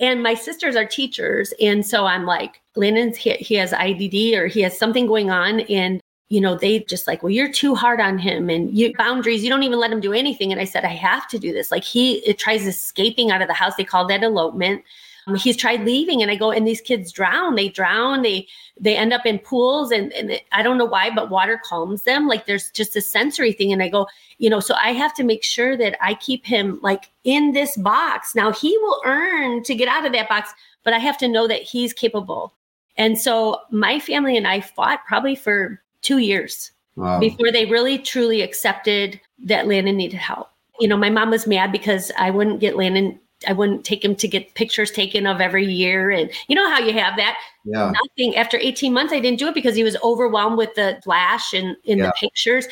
and 0.00 0.22
my 0.22 0.34
sisters 0.34 0.76
are 0.76 0.86
teachers. 0.86 1.52
And 1.60 1.86
so 1.86 2.06
I'm 2.06 2.24
like, 2.24 2.60
Landon's, 2.74 3.16
he, 3.16 3.32
he 3.34 3.54
has 3.54 3.72
IDD 3.72 4.34
or 4.34 4.46
he 4.46 4.60
has 4.62 4.78
something 4.78 5.06
going 5.06 5.30
on. 5.30 5.60
And 5.60 6.00
you 6.28 6.40
know, 6.40 6.56
they 6.56 6.80
just 6.80 7.06
like, 7.06 7.22
well, 7.22 7.30
you're 7.30 7.52
too 7.52 7.74
hard 7.74 8.00
on 8.00 8.18
him 8.18 8.50
and 8.50 8.76
you 8.76 8.92
boundaries, 8.96 9.44
you 9.44 9.50
don't 9.50 9.62
even 9.62 9.78
let 9.78 9.92
him 9.92 10.00
do 10.00 10.12
anything. 10.12 10.50
And 10.50 10.60
I 10.60 10.64
said, 10.64 10.84
I 10.84 10.88
have 10.88 11.28
to 11.28 11.38
do 11.38 11.52
this. 11.52 11.70
Like 11.70 11.84
he 11.84 12.14
it 12.26 12.38
tries 12.38 12.66
escaping 12.66 13.30
out 13.30 13.42
of 13.42 13.48
the 13.48 13.54
house. 13.54 13.76
They 13.76 13.84
call 13.84 14.06
that 14.08 14.24
elopement. 14.24 14.82
Um, 15.26 15.34
he's 15.34 15.56
tried 15.56 15.84
leaving 15.84 16.22
and 16.22 16.30
I 16.30 16.36
go, 16.36 16.50
and 16.50 16.66
these 16.66 16.80
kids 16.80 17.10
drown, 17.10 17.54
they 17.54 17.68
drown, 17.68 18.22
they, 18.22 18.46
they 18.78 18.96
end 18.96 19.12
up 19.12 19.26
in 19.26 19.38
pools 19.38 19.90
and, 19.90 20.12
and 20.12 20.40
I 20.52 20.62
don't 20.62 20.78
know 20.78 20.84
why, 20.84 21.10
but 21.10 21.30
water 21.30 21.60
calms 21.64 22.02
them. 22.02 22.28
Like 22.28 22.46
there's 22.46 22.70
just 22.70 22.94
a 22.96 23.00
sensory 23.00 23.52
thing. 23.52 23.72
And 23.72 23.82
I 23.82 23.88
go, 23.88 24.06
you 24.38 24.48
know, 24.48 24.60
so 24.60 24.74
I 24.74 24.92
have 24.92 25.14
to 25.14 25.24
make 25.24 25.42
sure 25.42 25.76
that 25.76 25.96
I 26.00 26.14
keep 26.14 26.46
him 26.46 26.78
like 26.82 27.10
in 27.24 27.52
this 27.52 27.76
box. 27.76 28.34
Now 28.34 28.52
he 28.52 28.76
will 28.78 29.00
earn 29.04 29.62
to 29.64 29.74
get 29.74 29.88
out 29.88 30.06
of 30.06 30.12
that 30.12 30.28
box, 30.28 30.52
but 30.84 30.94
I 30.94 30.98
have 30.98 31.18
to 31.18 31.28
know 31.28 31.48
that 31.48 31.62
he's 31.62 31.92
capable. 31.92 32.54
And 32.96 33.18
so 33.18 33.60
my 33.70 33.98
family 34.00 34.36
and 34.36 34.46
I 34.46 34.60
fought 34.60 35.04
probably 35.06 35.34
for 35.34 35.82
two 36.02 36.18
years 36.18 36.70
wow. 36.94 37.20
before 37.20 37.50
they 37.52 37.66
really 37.66 37.98
truly 37.98 38.42
accepted 38.42 39.20
that 39.44 39.66
Landon 39.66 39.96
needed 39.96 40.18
help. 40.18 40.50
You 40.80 40.88
know, 40.88 40.96
my 40.96 41.10
mom 41.10 41.30
was 41.30 41.46
mad 41.46 41.72
because 41.72 42.12
I 42.18 42.30
wouldn't 42.30 42.60
get 42.60 42.76
Landon, 42.76 43.18
I 43.46 43.52
wouldn't 43.52 43.84
take 43.84 44.04
him 44.04 44.16
to 44.16 44.28
get 44.28 44.54
pictures 44.54 44.90
taken 44.90 45.26
of 45.26 45.40
every 45.40 45.66
year. 45.66 46.10
And 46.10 46.30
you 46.48 46.54
know 46.54 46.68
how 46.70 46.78
you 46.78 46.92
have 46.94 47.16
that? 47.16 47.38
Yeah. 47.64 47.92
Nothing. 47.92 48.36
After 48.36 48.56
18 48.56 48.92
months, 48.92 49.12
I 49.12 49.20
didn't 49.20 49.38
do 49.38 49.48
it 49.48 49.54
because 49.54 49.76
he 49.76 49.84
was 49.84 49.96
overwhelmed 50.02 50.56
with 50.56 50.74
the 50.74 50.98
flash 51.04 51.52
and 51.52 51.76
in 51.84 51.98
yeah. 51.98 52.06
the 52.06 52.12
pictures. 52.18 52.66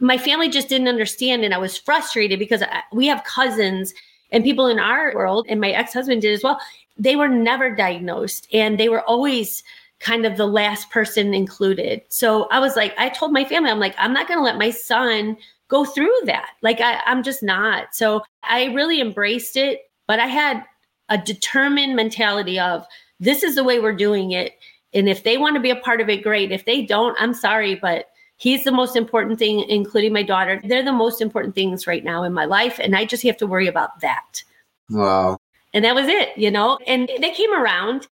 My 0.00 0.16
family 0.16 0.48
just 0.48 0.68
didn't 0.68 0.88
understand. 0.88 1.44
And 1.44 1.52
I 1.52 1.58
was 1.58 1.76
frustrated 1.76 2.38
because 2.38 2.62
we 2.92 3.06
have 3.06 3.24
cousins 3.24 3.92
and 4.30 4.44
people 4.44 4.66
in 4.66 4.78
our 4.78 5.14
world, 5.14 5.46
and 5.48 5.60
my 5.60 5.70
ex 5.70 5.92
husband 5.92 6.22
did 6.22 6.32
as 6.32 6.42
well. 6.42 6.60
They 6.96 7.16
were 7.16 7.28
never 7.28 7.74
diagnosed 7.74 8.48
and 8.52 8.78
they 8.78 8.88
were 8.88 9.02
always 9.02 9.62
kind 10.00 10.24
of 10.24 10.36
the 10.36 10.46
last 10.46 10.90
person 10.90 11.34
included. 11.34 12.02
So 12.08 12.44
I 12.50 12.60
was 12.60 12.76
like, 12.76 12.94
I 12.98 13.08
told 13.08 13.32
my 13.32 13.44
family, 13.44 13.70
I'm 13.70 13.80
like, 13.80 13.94
I'm 13.98 14.12
not 14.12 14.28
going 14.28 14.38
to 14.38 14.44
let 14.44 14.58
my 14.58 14.70
son 14.70 15.36
go 15.68 15.84
through 15.84 16.14
that. 16.24 16.50
Like 16.62 16.80
I, 16.80 17.00
I'm 17.04 17.22
just 17.22 17.42
not. 17.42 17.94
So 17.94 18.22
I 18.42 18.66
really 18.66 19.00
embraced 19.00 19.56
it, 19.56 19.90
but 20.06 20.18
I 20.18 20.26
had 20.26 20.64
a 21.08 21.18
determined 21.18 21.96
mentality 21.96 22.58
of 22.58 22.86
this 23.20 23.42
is 23.42 23.54
the 23.54 23.64
way 23.64 23.80
we're 23.80 23.92
doing 23.92 24.30
it. 24.32 24.52
And 24.94 25.08
if 25.08 25.24
they 25.24 25.36
want 25.36 25.56
to 25.56 25.60
be 25.60 25.70
a 25.70 25.76
part 25.76 26.00
of 26.00 26.08
it, 26.08 26.22
great. 26.22 26.52
If 26.52 26.64
they 26.64 26.82
don't, 26.82 27.16
I'm 27.20 27.34
sorry, 27.34 27.74
but 27.74 28.06
he's 28.36 28.64
the 28.64 28.72
most 28.72 28.96
important 28.96 29.38
thing, 29.38 29.60
including 29.68 30.12
my 30.12 30.22
daughter. 30.22 30.60
They're 30.64 30.84
the 30.84 30.92
most 30.92 31.20
important 31.20 31.54
things 31.54 31.86
right 31.86 32.04
now 32.04 32.22
in 32.22 32.32
my 32.32 32.44
life. 32.44 32.78
And 32.80 32.96
I 32.96 33.04
just 33.04 33.22
have 33.24 33.36
to 33.38 33.46
worry 33.46 33.66
about 33.66 34.00
that. 34.00 34.42
Wow. 34.88 35.38
And 35.74 35.84
that 35.84 35.94
was 35.94 36.08
it, 36.08 36.36
you 36.38 36.50
know, 36.50 36.78
and 36.86 37.10
they 37.20 37.30
came 37.32 37.52
around. 37.52 38.06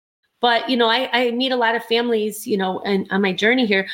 But, 0.43 0.69
you 0.69 0.77
know, 0.77 0.89
I, 0.89 1.09
I 1.13 1.31
meet 1.31 1.53
a 1.53 1.57
lot 1.57 1.77
of 1.77 1.85
families, 1.85 2.47
you 2.47 2.59
know, 2.59 2.81
and 2.81 3.07
on 3.11 3.23
my 3.23 3.33
journey 3.33 3.65
here, 3.65 3.89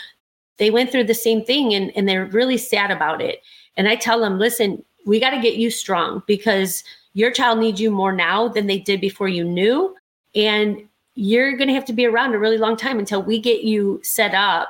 they 0.56 0.70
went 0.70 0.90
through 0.90 1.04
the 1.04 1.14
same 1.14 1.44
thing 1.44 1.72
and, 1.74 1.92
and 1.96 2.08
they're 2.08 2.24
really 2.24 2.56
sad 2.56 2.90
about 2.90 3.20
it. 3.20 3.42
And 3.76 3.86
I 3.86 3.94
tell 3.94 4.18
them, 4.18 4.38
listen, 4.38 4.82
we 5.06 5.20
got 5.20 5.30
to 5.30 5.40
get 5.40 5.54
you 5.54 5.70
strong 5.70 6.22
because 6.26 6.82
your 7.12 7.30
child 7.30 7.58
needs 7.58 7.80
you 7.80 7.90
more 7.90 8.12
now 8.12 8.48
than 8.48 8.66
they 8.66 8.78
did 8.78 9.00
before 9.00 9.28
you 9.28 9.44
knew. 9.44 9.94
And 10.34 10.88
you're 11.14 11.56
going 11.56 11.68
to 11.68 11.74
have 11.74 11.84
to 11.84 11.92
be 11.92 12.06
around 12.06 12.34
a 12.34 12.38
really 12.38 12.58
long 12.58 12.76
time 12.76 12.98
until 12.98 13.22
we 13.22 13.38
get 13.38 13.62
you 13.62 14.00
set 14.02 14.34
up 14.34 14.68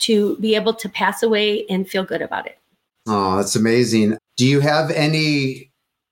to 0.00 0.36
be 0.38 0.54
able 0.54 0.74
to 0.74 0.88
pass 0.88 1.22
away 1.22 1.64
and 1.70 1.88
feel 1.88 2.04
good 2.04 2.20
about 2.22 2.46
it. 2.46 2.58
Oh, 3.06 3.36
that's 3.36 3.56
amazing. 3.56 4.18
Do 4.36 4.46
you 4.46 4.60
have 4.60 4.90
any 4.90 5.70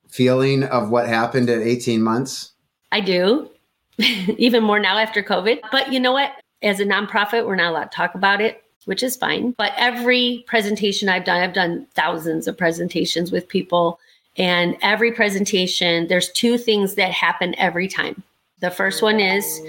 feeling 0.08 0.64
of 0.64 0.90
what 0.90 1.08
happened 1.08 1.50
at 1.50 1.61
18 1.61 2.00
months? 2.00 2.52
I 2.92 3.00
do, 3.00 3.50
even 4.38 4.62
more 4.62 4.78
now 4.78 4.98
after 4.98 5.22
COVID. 5.22 5.60
But 5.70 5.92
you 5.92 6.00
know 6.00 6.12
what? 6.12 6.32
As 6.62 6.80
a 6.80 6.84
nonprofit, 6.84 7.46
we're 7.46 7.56
not 7.56 7.70
allowed 7.70 7.90
to 7.90 7.96
talk 7.96 8.14
about 8.14 8.40
it, 8.40 8.62
which 8.86 9.02
is 9.02 9.16
fine. 9.16 9.52
But 9.52 9.72
every 9.76 10.44
presentation 10.46 11.08
I've 11.08 11.24
done, 11.24 11.42
I've 11.42 11.52
done 11.52 11.86
thousands 11.94 12.48
of 12.48 12.56
presentations 12.56 13.30
with 13.30 13.48
people. 13.48 13.98
And 14.36 14.76
every 14.82 15.12
presentation, 15.12 16.08
there's 16.08 16.30
two 16.32 16.58
things 16.58 16.94
that 16.94 17.12
happen 17.12 17.54
every 17.58 17.86
time. 17.86 18.22
The 18.60 18.70
first 18.70 19.02
one 19.02 19.20
is 19.20 19.60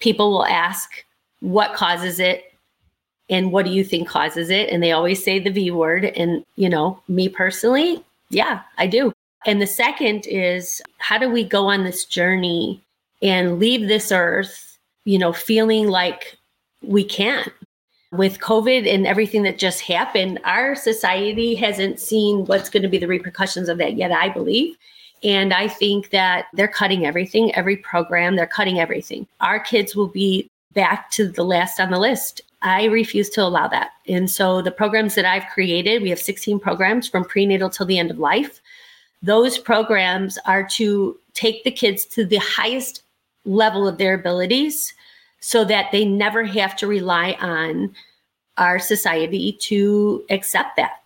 people 0.00 0.30
will 0.30 0.46
ask, 0.46 1.04
What 1.40 1.74
causes 1.74 2.20
it? 2.20 2.52
And 3.30 3.52
what 3.52 3.64
do 3.64 3.72
you 3.72 3.82
think 3.82 4.06
causes 4.06 4.50
it? 4.50 4.68
And 4.68 4.82
they 4.82 4.92
always 4.92 5.24
say 5.24 5.38
the 5.38 5.50
V 5.50 5.70
word. 5.70 6.04
And, 6.04 6.44
you 6.56 6.68
know, 6.68 7.00
me 7.08 7.28
personally, 7.28 8.04
yeah, 8.28 8.60
I 8.76 8.86
do. 8.86 9.12
And 9.46 9.60
the 9.60 9.66
second 9.66 10.26
is, 10.26 10.80
How 10.98 11.18
do 11.18 11.28
we 11.28 11.42
go 11.42 11.66
on 11.66 11.84
this 11.84 12.04
journey 12.04 12.84
and 13.22 13.58
leave 13.58 13.88
this 13.88 14.12
earth, 14.12 14.78
you 15.04 15.18
know, 15.18 15.32
feeling 15.32 15.88
like 15.88 16.36
we 16.82 17.04
can't. 17.04 17.52
With 18.12 18.38
COVID 18.38 18.92
and 18.92 19.08
everything 19.08 19.42
that 19.42 19.58
just 19.58 19.80
happened, 19.80 20.38
our 20.44 20.76
society 20.76 21.56
hasn't 21.56 21.98
seen 21.98 22.44
what's 22.44 22.70
going 22.70 22.84
to 22.84 22.88
be 22.88 22.98
the 22.98 23.08
repercussions 23.08 23.68
of 23.68 23.78
that 23.78 23.96
yet, 23.96 24.12
I 24.12 24.28
believe. 24.28 24.76
And 25.24 25.52
I 25.52 25.68
think 25.68 26.10
that 26.10 26.46
they're 26.52 26.68
cutting 26.68 27.06
everything, 27.06 27.52
every 27.54 27.76
program, 27.78 28.36
they're 28.36 28.46
cutting 28.46 28.78
everything. 28.78 29.26
Our 29.40 29.58
kids 29.58 29.96
will 29.96 30.08
be 30.08 30.48
back 30.74 31.10
to 31.12 31.26
the 31.28 31.44
last 31.44 31.80
on 31.80 31.90
the 31.90 31.98
list. 31.98 32.42
I 32.62 32.84
refuse 32.84 33.30
to 33.30 33.42
allow 33.42 33.68
that. 33.68 33.90
And 34.06 34.30
so 34.30 34.60
the 34.60 34.70
programs 34.70 35.14
that 35.14 35.24
I've 35.24 35.46
created, 35.52 36.02
we 36.02 36.10
have 36.10 36.18
16 36.18 36.60
programs 36.60 37.08
from 37.08 37.24
prenatal 37.24 37.70
till 37.70 37.86
the 37.86 37.98
end 37.98 38.10
of 38.10 38.18
life. 38.18 38.60
Those 39.22 39.58
programs 39.58 40.38
are 40.44 40.66
to 40.70 41.18
take 41.32 41.64
the 41.64 41.70
kids 41.70 42.04
to 42.06 42.24
the 42.24 42.36
highest 42.36 43.02
level 43.44 43.86
of 43.86 43.98
their 43.98 44.14
abilities 44.14 44.94
so 45.40 45.64
that 45.64 45.92
they 45.92 46.04
never 46.04 46.44
have 46.44 46.74
to 46.76 46.86
rely 46.86 47.36
on 47.40 47.94
our 48.56 48.78
society 48.78 49.52
to 49.60 50.24
accept 50.30 50.76
that. 50.76 51.02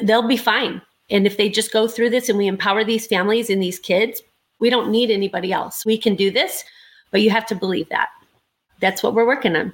They'll 0.00 0.26
be 0.26 0.36
fine. 0.36 0.80
And 1.10 1.26
if 1.26 1.36
they 1.36 1.48
just 1.48 1.72
go 1.72 1.88
through 1.88 2.10
this 2.10 2.28
and 2.28 2.38
we 2.38 2.46
empower 2.46 2.84
these 2.84 3.06
families 3.06 3.50
and 3.50 3.62
these 3.62 3.78
kids, 3.78 4.22
we 4.60 4.70
don't 4.70 4.90
need 4.90 5.10
anybody 5.10 5.52
else. 5.52 5.84
We 5.84 5.98
can 5.98 6.14
do 6.14 6.30
this, 6.30 6.64
but 7.10 7.22
you 7.22 7.30
have 7.30 7.46
to 7.46 7.54
believe 7.54 7.88
that. 7.88 8.08
That's 8.80 9.02
what 9.02 9.14
we're 9.14 9.26
working 9.26 9.56
on. 9.56 9.72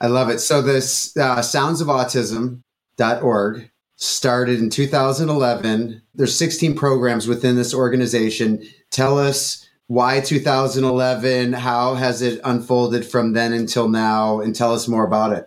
I 0.00 0.08
love 0.08 0.28
it. 0.28 0.40
So 0.40 0.60
this 0.60 1.16
uh, 1.16 1.38
soundsofautism.org 1.38 3.70
started 3.96 4.60
in 4.60 4.70
2011. 4.70 6.02
There's 6.14 6.36
16 6.36 6.76
programs 6.76 7.26
within 7.26 7.56
this 7.56 7.72
organization. 7.72 8.62
Tell 8.90 9.18
us 9.18 9.65
why 9.88 10.20
2011, 10.20 11.52
how 11.52 11.94
has 11.94 12.22
it 12.22 12.40
unfolded 12.44 13.06
from 13.06 13.32
then 13.32 13.52
until 13.52 13.88
now 13.88 14.40
and 14.40 14.54
tell 14.54 14.74
us 14.74 14.88
more 14.88 15.06
about 15.06 15.32
it. 15.32 15.46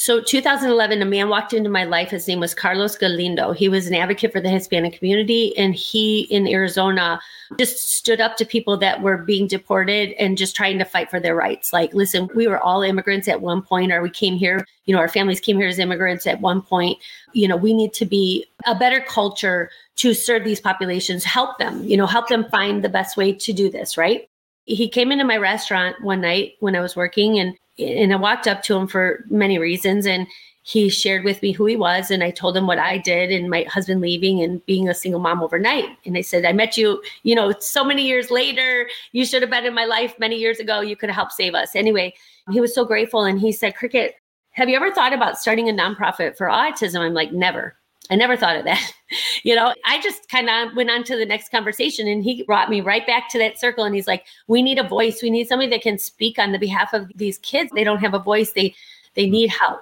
So 0.00 0.22
2011, 0.22 1.02
a 1.02 1.04
man 1.04 1.28
walked 1.28 1.52
into 1.52 1.68
my 1.68 1.84
life. 1.84 2.08
His 2.08 2.26
name 2.26 2.40
was 2.40 2.54
Carlos 2.54 2.96
Galindo. 2.96 3.52
He 3.52 3.68
was 3.68 3.86
an 3.86 3.92
advocate 3.94 4.32
for 4.32 4.40
the 4.40 4.48
Hispanic 4.48 4.94
community, 4.94 5.54
and 5.58 5.74
he 5.74 6.22
in 6.30 6.48
Arizona 6.48 7.20
just 7.58 7.96
stood 7.96 8.18
up 8.18 8.38
to 8.38 8.46
people 8.46 8.78
that 8.78 9.02
were 9.02 9.18
being 9.18 9.46
deported 9.46 10.12
and 10.12 10.38
just 10.38 10.56
trying 10.56 10.78
to 10.78 10.86
fight 10.86 11.10
for 11.10 11.20
their 11.20 11.34
rights. 11.34 11.74
Like, 11.74 11.92
listen, 11.92 12.30
we 12.34 12.48
were 12.48 12.58
all 12.58 12.80
immigrants 12.80 13.28
at 13.28 13.42
one 13.42 13.60
point, 13.60 13.92
or 13.92 14.00
we 14.00 14.08
came 14.08 14.36
here, 14.36 14.66
you 14.86 14.94
know, 14.94 15.00
our 15.02 15.06
families 15.06 15.38
came 15.38 15.58
here 15.58 15.68
as 15.68 15.78
immigrants 15.78 16.26
at 16.26 16.40
one 16.40 16.62
point. 16.62 16.96
You 17.34 17.46
know, 17.46 17.58
we 17.58 17.74
need 17.74 17.92
to 17.92 18.06
be 18.06 18.46
a 18.66 18.74
better 18.74 19.02
culture 19.02 19.70
to 19.96 20.14
serve 20.14 20.44
these 20.44 20.62
populations, 20.62 21.24
help 21.24 21.58
them, 21.58 21.84
you 21.84 21.98
know, 21.98 22.06
help 22.06 22.28
them 22.28 22.46
find 22.50 22.82
the 22.82 22.88
best 22.88 23.18
way 23.18 23.34
to 23.34 23.52
do 23.52 23.68
this, 23.68 23.98
right? 23.98 24.26
He 24.64 24.88
came 24.88 25.12
into 25.12 25.24
my 25.24 25.36
restaurant 25.36 25.96
one 26.02 26.22
night 26.22 26.54
when 26.60 26.74
I 26.74 26.80
was 26.80 26.96
working 26.96 27.38
and 27.38 27.54
and 27.78 28.12
I 28.12 28.16
walked 28.16 28.46
up 28.46 28.62
to 28.64 28.76
him 28.76 28.86
for 28.86 29.24
many 29.30 29.58
reasons 29.58 30.06
and 30.06 30.26
he 30.62 30.88
shared 30.88 31.24
with 31.24 31.40
me 31.42 31.52
who 31.52 31.64
he 31.64 31.76
was 31.76 32.10
and 32.10 32.22
I 32.22 32.30
told 32.30 32.56
him 32.56 32.66
what 32.66 32.78
I 32.78 32.98
did 32.98 33.32
and 33.32 33.48
my 33.48 33.62
husband 33.62 34.00
leaving 34.00 34.42
and 34.42 34.64
being 34.66 34.88
a 34.88 34.94
single 34.94 35.20
mom 35.20 35.42
overnight. 35.42 35.86
And 36.04 36.16
I 36.16 36.20
said, 36.20 36.44
I 36.44 36.52
met 36.52 36.76
you, 36.76 37.02
you 37.22 37.34
know, 37.34 37.54
so 37.60 37.82
many 37.82 38.06
years 38.06 38.30
later. 38.30 38.88
You 39.12 39.24
should 39.24 39.42
have 39.42 39.50
been 39.50 39.64
in 39.64 39.74
my 39.74 39.86
life 39.86 40.14
many 40.18 40.36
years 40.36 40.60
ago. 40.60 40.80
You 40.80 40.96
could 40.96 41.08
have 41.08 41.16
helped 41.16 41.32
save 41.32 41.54
us. 41.54 41.74
Anyway, 41.74 42.14
he 42.50 42.60
was 42.60 42.74
so 42.74 42.84
grateful 42.84 43.24
and 43.24 43.40
he 43.40 43.52
said, 43.52 43.74
Cricket, 43.74 44.16
have 44.50 44.68
you 44.68 44.76
ever 44.76 44.92
thought 44.92 45.14
about 45.14 45.38
starting 45.38 45.68
a 45.68 45.72
nonprofit 45.72 46.36
for 46.36 46.48
autism? 46.48 47.00
I'm 47.00 47.14
like, 47.14 47.32
never. 47.32 47.76
I 48.10 48.16
never 48.16 48.36
thought 48.36 48.56
of 48.56 48.64
that. 48.64 48.92
you 49.44 49.54
know, 49.54 49.72
I 49.86 50.00
just 50.00 50.28
kind 50.28 50.50
of 50.50 50.76
went 50.76 50.90
on 50.90 51.04
to 51.04 51.16
the 51.16 51.24
next 51.24 51.50
conversation 51.50 52.08
and 52.08 52.24
he 52.24 52.42
brought 52.42 52.68
me 52.68 52.80
right 52.80 53.06
back 53.06 53.28
to 53.30 53.38
that 53.38 53.58
circle. 53.58 53.84
And 53.84 53.94
he's 53.94 54.08
like, 54.08 54.26
we 54.48 54.62
need 54.62 54.78
a 54.78 54.86
voice. 54.86 55.22
We 55.22 55.30
need 55.30 55.48
somebody 55.48 55.70
that 55.70 55.82
can 55.82 55.98
speak 55.98 56.38
on 56.38 56.52
the 56.52 56.58
behalf 56.58 56.92
of 56.92 57.10
these 57.14 57.38
kids. 57.38 57.70
They 57.74 57.84
don't 57.84 58.00
have 58.00 58.14
a 58.14 58.18
voice. 58.18 58.52
They, 58.52 58.74
they 59.14 59.24
mm-hmm. 59.24 59.32
need 59.32 59.50
help. 59.50 59.80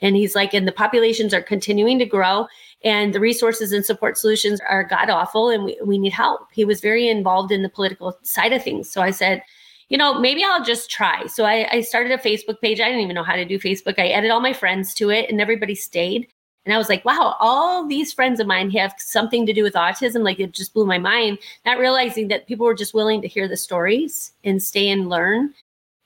And 0.00 0.16
he's 0.16 0.34
like, 0.34 0.52
and 0.52 0.68
the 0.68 0.72
populations 0.72 1.32
are 1.32 1.42
continuing 1.42 1.98
to 1.98 2.06
grow 2.06 2.46
and 2.84 3.14
the 3.14 3.20
resources 3.20 3.72
and 3.72 3.84
support 3.84 4.18
solutions 4.18 4.60
are 4.68 4.84
god 4.84 5.08
awful 5.08 5.48
and 5.48 5.64
we, 5.64 5.78
we 5.84 5.98
need 5.98 6.12
help. 6.12 6.48
He 6.52 6.64
was 6.64 6.80
very 6.80 7.08
involved 7.08 7.50
in 7.50 7.62
the 7.62 7.68
political 7.68 8.18
side 8.22 8.52
of 8.52 8.62
things. 8.62 8.90
So 8.90 9.00
I 9.00 9.10
said, 9.10 9.42
you 9.88 9.96
know, 9.96 10.18
maybe 10.18 10.42
I'll 10.44 10.64
just 10.64 10.90
try. 10.90 11.26
So 11.26 11.44
I, 11.44 11.68
I 11.70 11.80
started 11.80 12.12
a 12.12 12.18
Facebook 12.18 12.60
page. 12.60 12.80
I 12.80 12.86
didn't 12.86 13.00
even 13.00 13.14
know 13.14 13.22
how 13.22 13.36
to 13.36 13.44
do 13.44 13.58
Facebook. 13.58 13.98
I 13.98 14.08
added 14.08 14.30
all 14.30 14.40
my 14.40 14.52
friends 14.52 14.92
to 14.94 15.10
it 15.10 15.30
and 15.30 15.40
everybody 15.40 15.74
stayed. 15.74 16.28
And 16.66 16.74
I 16.74 16.78
was 16.78 16.88
like, 16.88 17.04
wow, 17.04 17.36
all 17.38 17.86
these 17.86 18.12
friends 18.12 18.40
of 18.40 18.46
mine 18.48 18.70
have 18.72 18.94
something 18.98 19.46
to 19.46 19.52
do 19.52 19.62
with 19.62 19.74
autism. 19.74 20.24
Like 20.24 20.40
it 20.40 20.50
just 20.50 20.74
blew 20.74 20.84
my 20.84 20.98
mind, 20.98 21.38
not 21.64 21.78
realizing 21.78 22.26
that 22.28 22.48
people 22.48 22.66
were 22.66 22.74
just 22.74 22.92
willing 22.92 23.22
to 23.22 23.28
hear 23.28 23.46
the 23.46 23.56
stories 23.56 24.32
and 24.42 24.60
stay 24.60 24.90
and 24.90 25.08
learn. 25.08 25.54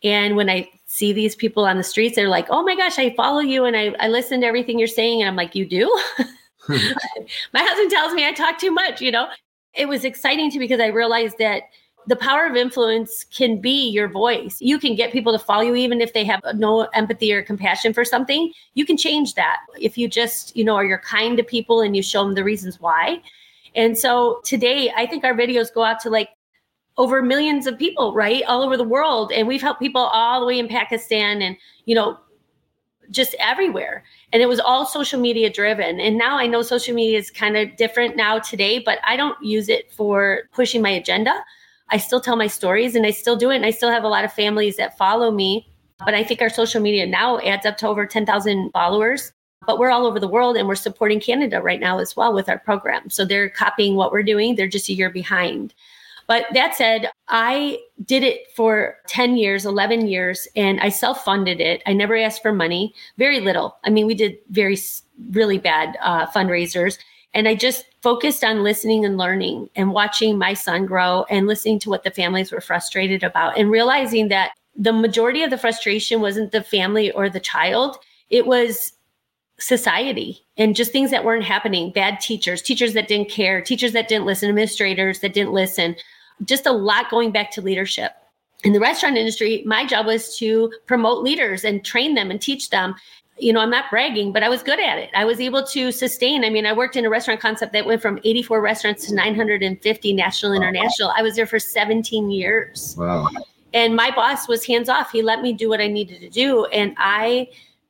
And 0.05 0.37
when 0.37 0.51
I 0.51 0.69
see 0.85 1.15
these 1.15 1.35
people 1.35 1.65
on 1.65 1.79
the 1.79 1.83
streets, 1.83 2.15
they're 2.15 2.29
like, 2.29 2.47
oh 2.51 2.63
my 2.63 2.77
gosh, 2.77 2.99
I 2.99 3.15
follow 3.15 3.41
you 3.41 3.65
and 3.65 3.75
I, 3.75 3.95
I 4.01 4.09
listen 4.09 4.43
to 4.43 4.47
everything 4.47 4.79
you're 4.79 4.87
saying. 4.87 5.23
And 5.23 5.29
I'm 5.29 5.37
like, 5.37 5.55
you 5.55 5.65
do? 5.67 5.99
Hmm. 6.17 6.77
my 7.55 7.61
husband 7.63 7.91
tells 7.91 8.13
me 8.13 8.27
I 8.27 8.33
talk 8.33 8.59
too 8.59 8.71
much, 8.71 9.01
you 9.01 9.11
know? 9.11 9.29
It 9.75 9.89
was 9.89 10.05
exciting 10.05 10.51
to 10.51 10.59
me 10.59 10.67
because 10.67 10.81
I 10.81 10.89
realized 10.89 11.39
that 11.39 11.63
the 12.07 12.17
power 12.17 12.47
of 12.47 12.57
influence 12.57 13.25
can 13.25 13.61
be 13.61 13.89
your 13.91 14.09
voice. 14.09 14.57
You 14.61 14.79
can 14.79 14.95
get 14.95 15.13
people 15.13 15.33
to 15.33 15.39
follow 15.39 15.63
you 15.63 15.75
even 15.75 16.01
if 16.01 16.13
they 16.13 16.25
have 16.25 16.41
no 16.55 16.83
empathy 16.95 17.33
or 17.33 17.43
compassion 17.43 17.93
for 17.93 18.05
something. 18.05 18.53
You 18.75 18.87
can 18.87 18.97
change 18.97 19.35
that 19.35 19.59
if 19.79 19.97
you 19.99 20.09
just, 20.09 20.57
you 20.57 20.65
know, 20.65 20.75
are 20.77 20.85
you're 20.85 20.99
kind 20.99 21.37
to 21.37 21.45
people 21.45 21.81
and 21.81 21.95
you 21.95 22.03
show 22.03 22.25
them 22.25 22.35
the 22.35 22.45
reasons 22.45 22.81
why. 22.81 23.23
And 23.75 23.97
so 23.97 24.41
today, 24.45 24.93
I 24.97 25.07
think 25.07 25.25
our 25.25 25.35
videos 25.35 25.73
go 25.73 25.85
out 25.85 26.01
to 26.01 26.11
like 26.11 26.31
over 26.97 27.23
millions 27.23 27.67
of 27.67 27.79
people, 27.79 28.15
right? 28.15 28.43
All 28.45 28.63
over 28.63 28.77
the 28.77 28.85
world. 28.85 29.33
And 29.33 29.47
we've 29.47 29.63
helped 29.63 29.81
people 29.81 30.03
all 30.03 30.41
the 30.41 30.47
way 30.47 30.59
in 30.59 30.69
Pakistan 30.69 31.43
and, 31.43 31.57
you 31.85 31.95
know, 31.95 32.19
just 33.11 33.35
everywhere. 33.39 34.05
And 34.33 34.43
it 34.43 34.47
was 34.47 34.61
all 34.61 34.87
social 34.87 35.21
media 35.21 35.51
driven. 35.51 36.01
And 36.01 36.17
now 36.17 36.39
I 36.39 36.47
know 36.47 36.63
social 36.63 36.95
media 36.95 37.19
is 37.19 37.31
kind 37.31 37.57
of 37.57 37.77
different 37.77 38.17
now 38.17 38.39
today, 38.39 38.79
but 38.79 38.99
I 39.07 39.17
don't 39.17 39.37
use 39.43 39.69
it 39.69 39.93
for 39.93 40.43
pushing 40.53 40.83
my 40.83 40.91
agenda. 40.91 41.45
I 41.91 41.97
still 41.99 42.21
tell 42.21 42.37
my 42.37 42.47
stories 42.47 42.95
and 42.95 43.07
I 43.07 43.11
still 43.11 43.37
do 43.37 43.51
it. 43.51 43.57
And 43.57 43.67
I 43.67 43.71
still 43.71 43.91
have 43.91 44.05
a 44.05 44.09
lot 44.09 44.25
of 44.25 44.33
families 44.33 44.77
that 44.77 44.97
follow 44.97 45.31
me. 45.31 45.69
But 46.05 46.15
I 46.15 46.25
think 46.25 46.41
our 46.41 46.49
social 46.49 46.81
media 46.81 47.07
now 47.07 47.39
adds 47.41 47.67
up 47.67 47.77
to 47.79 47.89
over 47.89 48.07
10,000 48.07 48.71
followers. 48.73 49.33
But 49.67 49.79
we're 49.79 49.91
all 49.91 50.07
over 50.07 50.19
the 50.19 50.29
world 50.29 50.57
and 50.57 50.67
we're 50.67 50.75
supporting 50.75 51.21
Canada 51.21 51.61
right 51.61 51.81
now 51.81 51.99
as 51.99 52.17
well 52.17 52.33
with 52.33 52.49
our 52.49 52.59
program. 52.59 53.11
So 53.11 53.25
they're 53.25 53.51
copying 53.51 53.95
what 53.95 54.11
we're 54.11 54.23
doing, 54.23 54.57
they're 54.57 54.67
just 54.67 54.89
a 54.89 54.95
year 54.95 55.11
behind. 55.11 55.75
But 56.27 56.47
that 56.55 56.77
said, 56.77 57.11
I 57.27 57.81
did 58.05 58.23
it 58.23 58.53
for 58.55 58.97
10 59.09 59.37
years, 59.37 59.67
11 59.67 60.07
years, 60.07 60.47
and 60.55 60.81
I 60.81 60.89
self 60.89 61.25
funded 61.25 61.61
it. 61.61 61.83
I 61.87 61.93
never 61.93 62.17
asked 62.17 62.41
for 62.41 62.53
money, 62.53 62.95
very 63.19 63.41
little. 63.41 63.77
I 63.83 63.91
mean, 63.91 64.07
we 64.07 64.15
did 64.15 64.39
very, 64.49 64.79
really 65.33 65.59
bad 65.59 65.99
uh, 66.01 66.29
fundraisers 66.29 66.99
And 67.33 67.47
I 67.47 67.55
just 67.55 67.85
focused 68.03 68.43
on 68.43 68.63
listening 68.63 69.05
and 69.05 69.17
learning 69.17 69.71
and 69.77 69.93
watching 69.93 70.37
my 70.37 70.55
son 70.55 70.87
grow 70.87 71.25
and 71.31 71.47
listening 71.47 71.79
to 71.81 71.91
what 71.91 72.03
the 72.03 72.11
families 72.11 72.51
were 72.51 72.61
frustrated 72.61 73.23
about 73.23 73.57
and 73.57 73.71
realizing 73.71 74.29
that 74.29 74.53
the 74.75 74.93
majority 74.93 75.43
of 75.43 75.51
the 75.51 75.59
frustration 75.59 76.21
wasn't 76.21 76.53
the 76.53 76.63
family 76.63 77.11
or 77.13 77.29
the 77.29 77.41
child, 77.41 77.99
it 78.31 78.47
was 78.47 78.93
society 79.59 80.45
and 80.57 80.75
just 80.75 80.91
things 80.91 81.11
that 81.11 81.25
weren't 81.25 81.45
happening. 81.45 81.93
Bad 81.93 82.21
teachers, 82.21 82.63
teachers 82.63 82.95
that 82.95 83.09
didn't 83.09 83.31
care, 83.31 83.61
teachers 83.61 83.93
that 83.93 84.09
didn't 84.09 84.27
listen, 84.27 84.49
administrators 84.49 85.21
that 85.21 85.35
didn't 85.35 85.53
listen, 85.53 85.95
just 86.45 86.67
a 86.67 86.73
lot 86.73 87.11
going 87.11 87.31
back 87.31 87.51
to 87.53 87.61
leadership. 87.61 88.13
In 88.65 88.73
the 88.73 88.81
restaurant 88.81 89.17
industry, 89.17 89.63
my 89.67 89.87
job 89.87 90.07
was 90.07 90.37
to 90.39 90.73
promote 90.87 91.23
leaders 91.23 91.65
and 91.65 91.85
train 91.85 92.15
them 92.15 92.31
and 92.31 92.41
teach 92.41 92.71
them 92.71 92.95
you 93.41 93.53
know, 93.53 93.61
I'm 93.61 93.71
not 93.71 93.91
bragging, 93.91 94.33
but 94.33 94.43
I 94.43 94.49
was 94.49 94.63
good 94.63 94.79
at 94.79 94.99
it. 94.99 95.11
I 95.15 95.25
was 95.25 95.41
able 95.41 95.65
to 95.69 95.91
sustain. 95.91 96.45
I 96.45 96.51
mean, 96.51 96.67
I 96.67 96.73
worked 96.73 96.97
in 96.97 97.05
a 97.05 97.11
restaurant 97.11 97.41
concept 97.41 97.73
that 97.73 97.87
went 97.87 98.03
from 98.03 98.19
84 98.23 98.61
restaurants 98.61 99.07
to 99.07 99.15
950 99.15 100.13
national, 100.13 100.53
international. 100.53 101.13
I 101.17 101.23
was 101.23 101.37
there 101.37 101.47
for 101.47 101.59
17 101.59 102.31
years. 102.31 102.95
Wow. 102.99 103.29
And 103.73 103.97
my 103.97 104.11
boss 104.11 104.47
was 104.47 104.65
hands 104.67 104.89
off. 104.89 105.11
He 105.11 105.23
let 105.23 105.41
me 105.41 105.53
do 105.53 105.69
what 105.69 105.81
I 105.81 105.87
needed 105.87 106.21
to 106.21 106.29
do. 106.29 106.67
And 106.67 106.95
I 106.99 107.49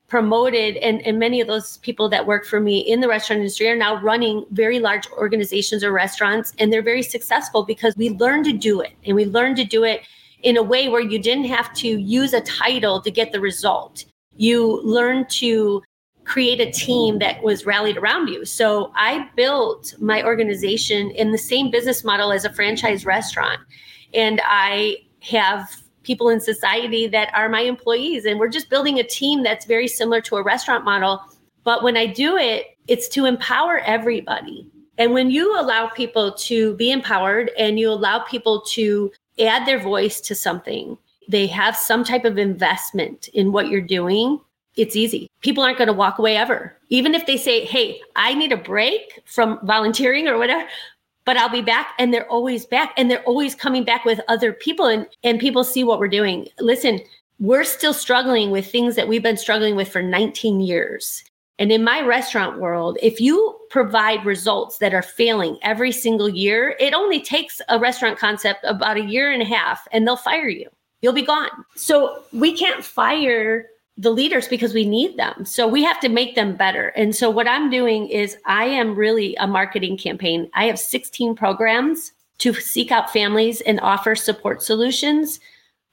promoted, 0.09 0.77
and, 0.77 1.01
and 1.07 1.19
many 1.19 1.41
of 1.41 1.47
those 1.47 1.79
people 1.79 2.09
that 2.11 2.27
work 2.27 2.45
for 2.45 2.61
me 2.61 2.79
in 2.81 3.01
the 3.01 3.09
restaurant 3.09 3.41
industry 3.41 3.69
are 3.69 3.77
now 3.77 4.01
running 4.03 4.45
very 4.51 4.79
large 4.79 5.09
organizations 5.13 5.83
or 5.83 5.93
restaurants. 5.93 6.53
And 6.59 6.73
they're 6.73 6.83
very 6.83 7.03
successful 7.03 7.65
because 7.65 7.97
we 7.97 8.11
learned 8.11 8.45
to 8.47 8.53
do 8.53 8.81
it. 8.81 8.93
And 9.05 9.17
we 9.17 9.25
learned 9.25 9.57
to 9.57 9.65
do 9.65 9.85
it 9.85 10.03
in 10.43 10.57
a 10.57 10.63
way 10.63 10.89
where 10.89 11.01
you 11.01 11.19
didn't 11.19 11.45
have 11.45 11.73
to 11.75 11.89
use 11.89 12.33
a 12.35 12.41
title 12.41 13.01
to 13.01 13.11
get 13.11 13.33
the 13.33 13.41
result 13.41 14.05
you 14.37 14.81
learn 14.83 15.27
to 15.27 15.83
create 16.25 16.61
a 16.61 16.71
team 16.71 17.19
that 17.19 17.43
was 17.43 17.67
rallied 17.67 17.97
around 17.97 18.29
you. 18.29 18.45
So 18.45 18.93
I 18.95 19.29
built 19.35 19.95
my 19.99 20.23
organization 20.23 21.11
in 21.11 21.33
the 21.33 21.39
same 21.39 21.71
business 21.71 22.05
model 22.05 22.33
as 22.33 22.45
a 22.45 22.53
franchise 22.53 23.05
restaurant. 23.05 23.61
And 24.15 24.41
I 24.45 24.99
have 25.23 25.69
people 26.03 26.29
in 26.29 26.41
society 26.41 27.07
that 27.09 27.33
are 27.35 27.49
my 27.49 27.61
employees. 27.63 28.25
And 28.25 28.39
we're 28.39 28.49
just 28.49 28.71
building 28.71 28.99
a 28.99 29.05
team 29.05 29.43
that's 29.43 29.67
very 29.67 29.89
similar 29.89 30.21
to 30.23 30.37
a 30.37 30.43
restaurant 30.43 30.85
model. 30.85 31.21
But 31.65 31.83
when 31.83 31.97
I 31.97 32.07
do 32.07 32.37
it, 32.37 32.79
it's 32.87 33.09
to 33.11 33.27
empower 33.27 33.79
everybody. 33.81 34.67
And 34.99 35.13
when 35.13 35.31
you 35.31 35.59
allow 35.59 35.89
people 35.89 36.33
to 36.33 36.75
be 36.77 36.91
empowered 36.91 37.51
and 37.59 37.79
you 37.79 37.91
allow 37.91 38.21
people 38.21 38.63
to 38.69 39.11
add 39.39 39.67
their 39.67 39.79
voice 39.79 40.21
to 40.23 40.35
something, 40.35 40.97
they 41.31 41.47
have 41.47 41.77
some 41.77 42.03
type 42.03 42.25
of 42.25 42.39
investment 42.39 43.29
in 43.29 43.53
what 43.53 43.69
you're 43.69 43.81
doing, 43.81 44.41
it's 44.77 44.97
easy. 44.97 45.29
People 45.41 45.63
aren't 45.63 45.79
going 45.79 45.89
to 45.89 45.93
walk 45.95 46.19
away 46.19 46.37
ever. 46.37 46.77
Even 46.89 47.15
if 47.15 47.27
they 47.27 47.37
say, 47.37 47.65
hey, 47.65 48.01
I 48.17 48.35
need 48.35 48.53
a 48.53 48.57
break 48.57 49.21
from 49.27 49.61
volunteering 49.63 50.27
or 50.27 50.39
whatever, 50.39 50.69
but 51.25 51.37
I'll 51.37 51.49
be 51.49 51.63
back. 51.63 51.93
And 51.99 52.13
they're 52.13 52.29
always 52.29 52.67
back 52.67 52.93
and 52.97 53.09
they're 53.09 53.23
always 53.23 53.55
coming 53.55 53.85
back 53.85 54.05
with 54.05 54.21
other 54.27 54.53
people 54.53 54.87
and, 54.87 55.07
and 55.23 55.39
people 55.39 55.63
see 55.63 55.85
what 55.85 56.01
we're 56.01 56.09
doing. 56.09 56.49
Listen, 56.59 57.01
we're 57.39 57.65
still 57.65 57.95
struggling 57.95 58.51
with 58.51 58.71
things 58.71 58.97
that 58.97 59.07
we've 59.07 59.23
been 59.23 59.37
struggling 59.37 59.77
with 59.77 59.89
for 59.89 60.03
19 60.03 60.61
years. 60.61 61.23
And 61.61 61.71
in 61.71 61.85
my 61.85 62.01
restaurant 62.01 62.59
world, 62.59 62.99
if 63.03 63.21
you 63.21 63.57
provide 63.71 64.25
results 64.25 64.79
that 64.79 64.95
are 64.95 65.03
failing 65.03 65.59
every 65.63 65.93
single 65.93 66.29
year, 66.29 66.75
it 66.81 66.95
only 66.95 67.21
takes 67.21 67.61
a 67.69 67.79
restaurant 67.79 68.19
concept 68.19 68.65
about 68.65 68.97
a 68.97 69.05
year 69.05 69.31
and 69.31 69.43
a 69.43 69.47
half 69.47 69.87
and 69.93 70.07
they'll 70.07 70.17
fire 70.17 70.49
you 70.49 70.69
you'll 71.03 71.13
be 71.13 71.23
gone. 71.23 71.51
So 71.77 72.23
we 72.33 72.57
can't 72.57 72.85
fire 72.85 73.67
the 73.97 74.11
leaders 74.11 74.49
because 74.49 74.73
we 74.73 74.87
need 74.87 75.17
them. 75.19 75.45
So 75.45 75.69
we 75.69 75.85
have 75.85 76.01
to 76.01 76.09
make 76.09 76.35
them 76.35 76.57
better. 76.57 76.89
And 76.89 77.15
so 77.15 77.29
what 77.29 77.47
I'm 77.47 77.71
doing 77.71 78.09
is 78.09 78.37
I 78.47 78.65
am 78.65 78.95
really 78.95 79.35
a 79.37 79.47
marketing 79.47 79.99
campaign. 79.99 80.51
I 80.55 80.65
have 80.65 80.79
16 80.79 81.35
programs 81.35 82.13
to 82.39 82.55
seek 82.55 82.91
out 82.91 83.13
families 83.13 83.61
and 83.61 83.79
offer 83.81 84.15
support 84.15 84.63
solutions. 84.63 85.39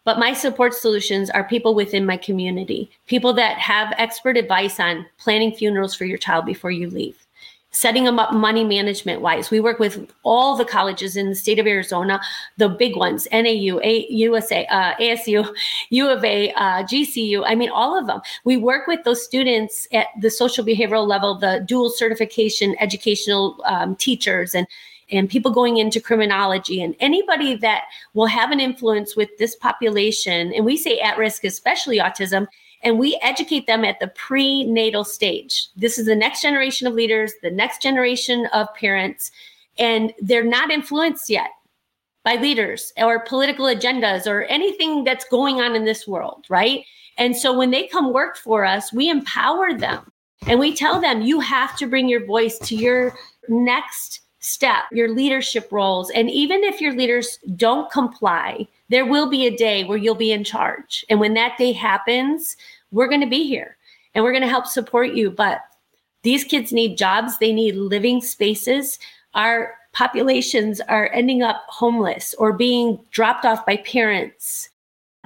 But 0.06 0.20
my 0.20 0.32
support 0.32 0.74
solutions 0.74 1.30
are 1.30 1.44
people 1.44 1.76
within 1.76 2.06
my 2.06 2.16
community, 2.16 2.90
people 3.08 3.34
that 3.34 3.58
have 3.58 3.94
expert 3.98 4.38
advice 4.38 4.80
on 4.80 5.06
planning 5.18 5.54
funerals 5.54 5.94
for 5.94 6.06
your 6.06 6.18
child 6.18 6.46
before 6.46 6.72
you 6.72 6.90
leave 6.90 7.27
setting 7.72 8.06
them 8.06 8.20
up 8.20 8.34
money 8.34 8.64
management 8.64 9.22
wise. 9.22 9.52
We 9.52 9.60
work 9.60 9.80
with 9.80 10.10
all 10.24 10.56
the 10.56 10.66
colleges 10.66 11.16
in 11.16 11.30
the 11.30 11.36
state 11.36 11.60
of 11.60 11.68
Arizona, 11.68 12.20
the 12.58 12.70
big 12.70 12.96
ones, 12.96 13.28
NAU, 13.32 13.80
A- 13.84 14.08
USA, 14.10 14.66
uh, 14.68 14.96
ASU, 14.96 15.54
U 15.90 16.10
of 16.10 16.24
A, 16.24 16.52
uh, 16.54 16.84
GCU. 16.84 17.44
I 17.46 17.56
mean, 17.56 17.70
all 17.70 17.98
of 17.98 18.08
them. 18.08 18.22
We 18.46 18.58
work 18.58 18.88
with 18.88 19.04
those 19.04 19.24
students 19.24 19.88
at 19.92 20.08
the 20.20 20.32
social 20.32 20.66
behavioral 20.66 21.08
level, 21.08 21.38
the 21.38 21.64
dual 21.68 21.90
certification 21.90 22.76
educational 22.80 23.62
um, 23.66 23.96
teachers 23.96 24.56
and 24.56 24.68
and 25.10 25.30
people 25.30 25.52
going 25.52 25.78
into 25.78 26.02
criminology 26.02 26.82
and 26.82 26.94
anybody 27.00 27.56
that 27.56 27.84
will 28.14 28.26
have 28.26 28.52
an 28.52 28.60
influence 28.60 29.16
with 29.16 29.30
this 29.38 29.56
population 29.56 30.54
and 30.54 30.66
we 30.66 30.76
say 30.76 31.00
at 31.00 31.18
risk 31.18 31.46
especially 31.46 31.98
autism 31.98 32.46
and 32.84 33.00
we 33.00 33.20
educate 33.22 33.68
them 33.68 33.84
at 33.84 34.00
the 34.00 34.08
prenatal 34.08 35.04
stage. 35.04 35.68
This 35.76 35.98
is 35.98 36.06
the 36.06 36.16
next 36.16 36.42
generation 36.42 36.88
of 36.88 36.94
leaders, 36.94 37.34
the 37.42 37.52
next 37.52 37.82
generation 37.82 38.48
of 38.54 38.74
parents, 38.76 39.32
and 39.78 40.14
they're 40.20 40.44
not 40.44 40.72
influenced 40.72 41.30
yet 41.30 41.50
by 42.24 42.36
leaders 42.36 42.92
or 42.98 43.20
political 43.22 43.66
agendas 43.66 44.28
or 44.28 44.44
anything 44.44 45.04
that's 45.04 45.26
going 45.30 45.62
on 45.62 45.76
in 45.76 45.86
this 45.86 46.08
world, 46.08 46.46
right? 46.50 46.84
And 47.18 47.36
so 47.36 47.58
when 47.58 47.72
they 47.72 47.88
come 47.88 48.14
work 48.14 48.38
for 48.38 48.66
us, 48.66 48.94
we 48.94 49.10
empower 49.10 49.74
them 49.74 50.12
and 50.46 50.60
we 50.60 50.76
tell 50.76 51.00
them 51.00 51.22
you 51.22 51.40
have 51.40 51.76
to 51.78 51.88
bring 51.88 52.08
your 52.08 52.26
voice 52.26 52.60
to 52.60 52.76
your 52.76 53.18
next 53.48 54.22
step, 54.40 54.84
your 54.92 55.14
leadership 55.14 55.70
roles. 55.72 56.10
And 56.12 56.30
even 56.30 56.64
if 56.64 56.80
your 56.80 56.94
leaders 56.94 57.40
don't 57.56 57.90
comply, 57.92 58.68
there 58.90 59.06
will 59.06 59.30
be 59.30 59.46
a 59.46 59.56
day 59.56 59.84
where 59.84 59.98
you'll 59.98 60.16
be 60.16 60.32
in 60.32 60.44
charge. 60.44 61.06
And 61.10 61.20
when 61.20 61.34
that 61.34 61.58
day 61.58 61.74
happens, 61.74 62.56
we're 62.92 63.10
going 63.10 63.22
to 63.22 63.28
be 63.28 63.44
here 63.44 63.78
and 64.14 64.24
we're 64.24 64.32
going 64.32 64.44
to 64.44 64.50
help 64.50 64.66
support 64.66 65.14
you. 65.14 65.30
But 65.30 65.62
these 66.24 66.44
kids 66.44 66.72
need 66.72 66.98
jobs, 66.98 67.38
they 67.38 67.54
need 67.54 67.76
living 67.76 68.22
spaces. 68.22 69.00
Our 69.34 69.76
populations 69.94 70.80
are 70.82 71.12
ending 71.14 71.42
up 71.44 71.64
homeless 71.68 72.34
or 72.38 72.54
being 72.54 73.00
dropped 73.12 73.46
off 73.46 73.66
by 73.66 73.78
parents 73.78 74.70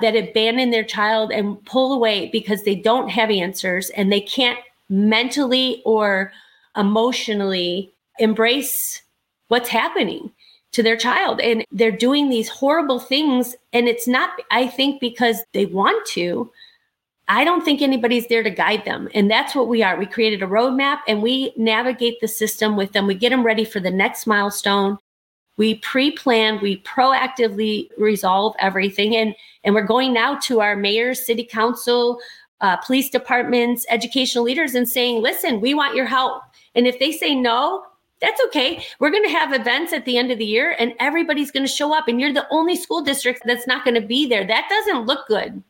that 0.01 0.15
abandon 0.15 0.71
their 0.71 0.83
child 0.83 1.31
and 1.31 1.63
pull 1.65 1.93
away 1.93 2.29
because 2.31 2.63
they 2.63 2.75
don't 2.75 3.09
have 3.09 3.29
answers 3.29 3.89
and 3.91 4.11
they 4.11 4.21
can't 4.21 4.59
mentally 4.89 5.81
or 5.85 6.31
emotionally 6.75 7.91
embrace 8.19 9.01
what's 9.49 9.69
happening 9.69 10.31
to 10.71 10.83
their 10.83 10.97
child. 10.97 11.41
And 11.41 11.65
they're 11.71 11.91
doing 11.91 12.29
these 12.29 12.49
horrible 12.49 12.99
things. 12.99 13.55
And 13.73 13.87
it's 13.87 14.07
not, 14.07 14.29
I 14.51 14.67
think, 14.67 14.99
because 14.99 15.37
they 15.53 15.65
want 15.65 16.05
to. 16.07 16.51
I 17.27 17.43
don't 17.43 17.63
think 17.63 17.81
anybody's 17.81 18.27
there 18.27 18.43
to 18.43 18.49
guide 18.49 18.83
them. 18.83 19.07
And 19.13 19.29
that's 19.31 19.55
what 19.55 19.67
we 19.67 19.83
are. 19.83 19.97
We 19.97 20.05
created 20.05 20.43
a 20.43 20.47
roadmap 20.47 20.99
and 21.07 21.21
we 21.21 21.53
navigate 21.55 22.19
the 22.19 22.27
system 22.27 22.75
with 22.75 22.91
them. 22.91 23.07
We 23.07 23.15
get 23.15 23.29
them 23.29 23.43
ready 23.43 23.63
for 23.63 23.79
the 23.79 23.91
next 23.91 24.27
milestone. 24.27 24.97
We 25.57 25.75
pre-plan, 25.75 26.59
we 26.61 26.81
proactively 26.81 27.89
resolve 27.97 28.55
everything. 28.59 29.15
And, 29.15 29.35
and 29.63 29.75
we're 29.75 29.83
going 29.85 30.13
now 30.13 30.39
to 30.39 30.59
our 30.61 30.75
mayors, 30.75 31.25
city 31.25 31.43
council, 31.43 32.19
uh, 32.61 32.77
police 32.77 33.09
departments, 33.09 33.85
educational 33.89 34.43
leaders, 34.43 34.75
and 34.75 34.87
saying, 34.87 35.21
listen, 35.21 35.61
we 35.61 35.73
want 35.73 35.95
your 35.95 36.05
help. 36.05 36.41
And 36.75 36.87
if 36.87 36.99
they 36.99 37.11
say 37.11 37.35
no, 37.35 37.83
that's 38.21 38.39
okay. 38.45 38.83
We're 38.99 39.11
going 39.11 39.23
to 39.23 39.29
have 39.29 39.51
events 39.51 39.93
at 39.93 40.05
the 40.05 40.17
end 40.17 40.31
of 40.31 40.37
the 40.37 40.45
year 40.45 40.75
and 40.77 40.93
everybody's 40.99 41.51
going 41.51 41.65
to 41.65 41.71
show 41.71 41.95
up 41.95 42.07
and 42.07 42.21
you're 42.21 42.33
the 42.33 42.47
only 42.51 42.75
school 42.75 43.01
district 43.01 43.41
that's 43.45 43.67
not 43.67 43.83
going 43.83 43.99
to 43.99 44.07
be 44.07 44.27
there. 44.27 44.45
That 44.45 44.67
doesn't 44.69 45.07
look 45.07 45.27
good. 45.27 45.63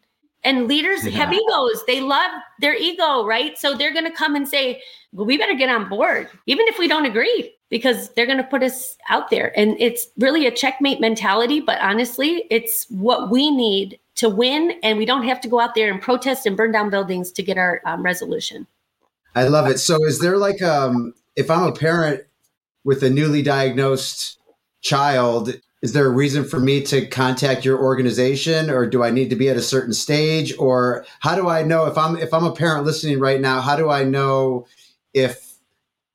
And 0.43 0.67
leaders 0.67 1.05
yeah. 1.05 1.11
have 1.11 1.33
egos. 1.33 1.83
They 1.85 2.01
love 2.01 2.31
their 2.59 2.75
ego, 2.75 3.25
right? 3.25 3.57
So 3.57 3.75
they're 3.75 3.93
going 3.93 4.05
to 4.05 4.11
come 4.11 4.35
and 4.35 4.47
say, 4.47 4.81
well, 5.13 5.25
we 5.25 5.37
better 5.37 5.53
get 5.53 5.69
on 5.69 5.87
board, 5.87 6.29
even 6.47 6.65
if 6.67 6.79
we 6.79 6.87
don't 6.87 7.05
agree, 7.05 7.53
because 7.69 8.09
they're 8.13 8.25
going 8.25 8.39
to 8.39 8.43
put 8.43 8.63
us 8.63 8.97
out 9.07 9.29
there. 9.29 9.57
And 9.57 9.79
it's 9.79 10.07
really 10.17 10.47
a 10.47 10.51
checkmate 10.51 10.99
mentality. 10.99 11.59
But 11.59 11.79
honestly, 11.79 12.47
it's 12.49 12.87
what 12.89 13.29
we 13.29 13.51
need 13.51 13.99
to 14.15 14.29
win. 14.29 14.73
And 14.81 14.97
we 14.97 15.05
don't 15.05 15.23
have 15.23 15.41
to 15.41 15.47
go 15.47 15.59
out 15.59 15.75
there 15.75 15.91
and 15.91 16.01
protest 16.01 16.47
and 16.47 16.57
burn 16.57 16.71
down 16.71 16.89
buildings 16.89 17.31
to 17.33 17.43
get 17.43 17.57
our 17.59 17.81
um, 17.85 18.01
resolution. 18.01 18.65
I 19.35 19.43
love 19.43 19.67
it. 19.67 19.79
So 19.79 20.03
is 20.05 20.19
there 20.19 20.37
like, 20.37 20.61
um, 20.61 21.13
if 21.35 21.51
I'm 21.51 21.63
a 21.63 21.71
parent 21.71 22.23
with 22.83 23.03
a 23.03 23.09
newly 23.09 23.41
diagnosed 23.41 24.39
child, 24.81 25.53
is 25.81 25.93
there 25.93 26.05
a 26.05 26.11
reason 26.11 26.43
for 26.43 26.59
me 26.59 26.83
to 26.83 27.07
contact 27.07 27.65
your 27.65 27.81
organization 27.81 28.69
or 28.69 28.85
do 28.85 29.03
I 29.03 29.09
need 29.09 29.31
to 29.31 29.35
be 29.35 29.49
at 29.49 29.57
a 29.57 29.61
certain 29.61 29.93
stage 29.93 30.53
or 30.57 31.05
how 31.19 31.35
do 31.35 31.49
I 31.49 31.63
know 31.63 31.85
if 31.85 31.97
I'm 31.97 32.15
if 32.17 32.33
I'm 32.33 32.45
a 32.45 32.53
parent 32.53 32.85
listening 32.85 33.19
right 33.19 33.41
now, 33.41 33.59
how 33.61 33.75
do 33.75 33.89
I 33.89 34.03
know 34.03 34.67
if 35.13 35.55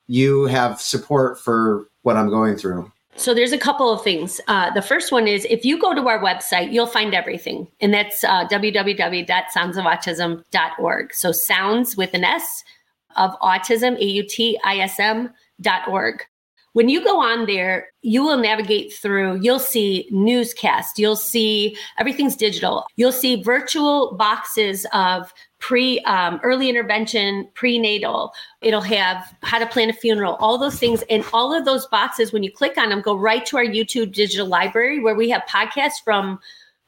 you 0.07 0.47
have 0.47 0.81
support 0.81 1.41
for 1.41 1.89
what 2.03 2.17
I'm 2.17 2.31
going 2.31 2.57
through? 2.57 2.93
So 3.17 3.35
there's 3.35 3.53
a 3.53 3.59
couple 3.59 3.91
of 3.91 4.05
things. 4.05 4.41
Uh, 4.47 4.71
the 4.71 4.83
first 4.83 5.11
one 5.11 5.27
is 5.27 5.45
if 5.47 5.65
you 5.65 5.81
go 5.81 5.95
to 5.95 6.07
our 6.07 6.23
website, 6.23 6.71
you'll 6.71 6.87
find 6.87 7.15
everything, 7.15 7.67
and 7.81 7.95
that's 7.95 8.23
uh, 8.23 8.47
www.soundsofautism.org. 8.49 11.15
So 11.15 11.33
sounds 11.33 11.97
with 11.97 12.13
an 12.13 12.25
S 12.25 12.63
of 13.17 13.31
autism, 13.41 13.99
A 13.99 14.05
U 14.05 14.23
T 14.23 14.61
I 14.65 14.77
S 14.79 15.01
M 15.01 15.33
dot 15.61 15.89
org. 15.89 16.25
When 16.77 16.91
you 16.91 17.03
go 17.03 17.23
on 17.23 17.47
there, 17.47 17.89
you 18.03 18.23
will 18.23 18.37
navigate 18.37 18.93
through, 18.93 19.41
you'll 19.41 19.59
see 19.59 20.07
newscasts, 20.11 20.99
you'll 20.99 21.17
see 21.17 21.75
everything's 21.97 22.37
digital. 22.37 22.85
You'll 22.97 23.13
see 23.13 23.43
virtual 23.43 24.15
boxes 24.17 24.87
of 24.93 25.33
pre 25.59 26.01
um, 26.01 26.39
early 26.43 26.69
intervention, 26.69 27.49
prenatal. 27.55 28.35
It'll 28.61 28.83
have 28.83 29.35
how 29.43 29.59
to 29.59 29.65
plan 29.65 29.89
a 29.89 29.95
funeral, 29.95 30.35
all 30.35 30.59
those 30.59 30.79
things. 30.79 31.03
And 31.09 31.25
all 31.33 31.55
of 31.55 31.65
those 31.65 31.87
boxes, 31.87 32.31
when 32.31 32.43
you 32.43 32.53
click 32.53 32.77
on 32.77 32.91
them, 32.91 33.01
go 33.01 33.17
right 33.17 33.47
to 33.47 33.57
our 33.57 33.65
YouTube 33.65 34.13
digital 34.13 34.47
library 34.47 35.01
where 35.01 35.15
we 35.15 35.31
have 35.31 35.45
podcasts 35.49 36.05
from 36.05 36.39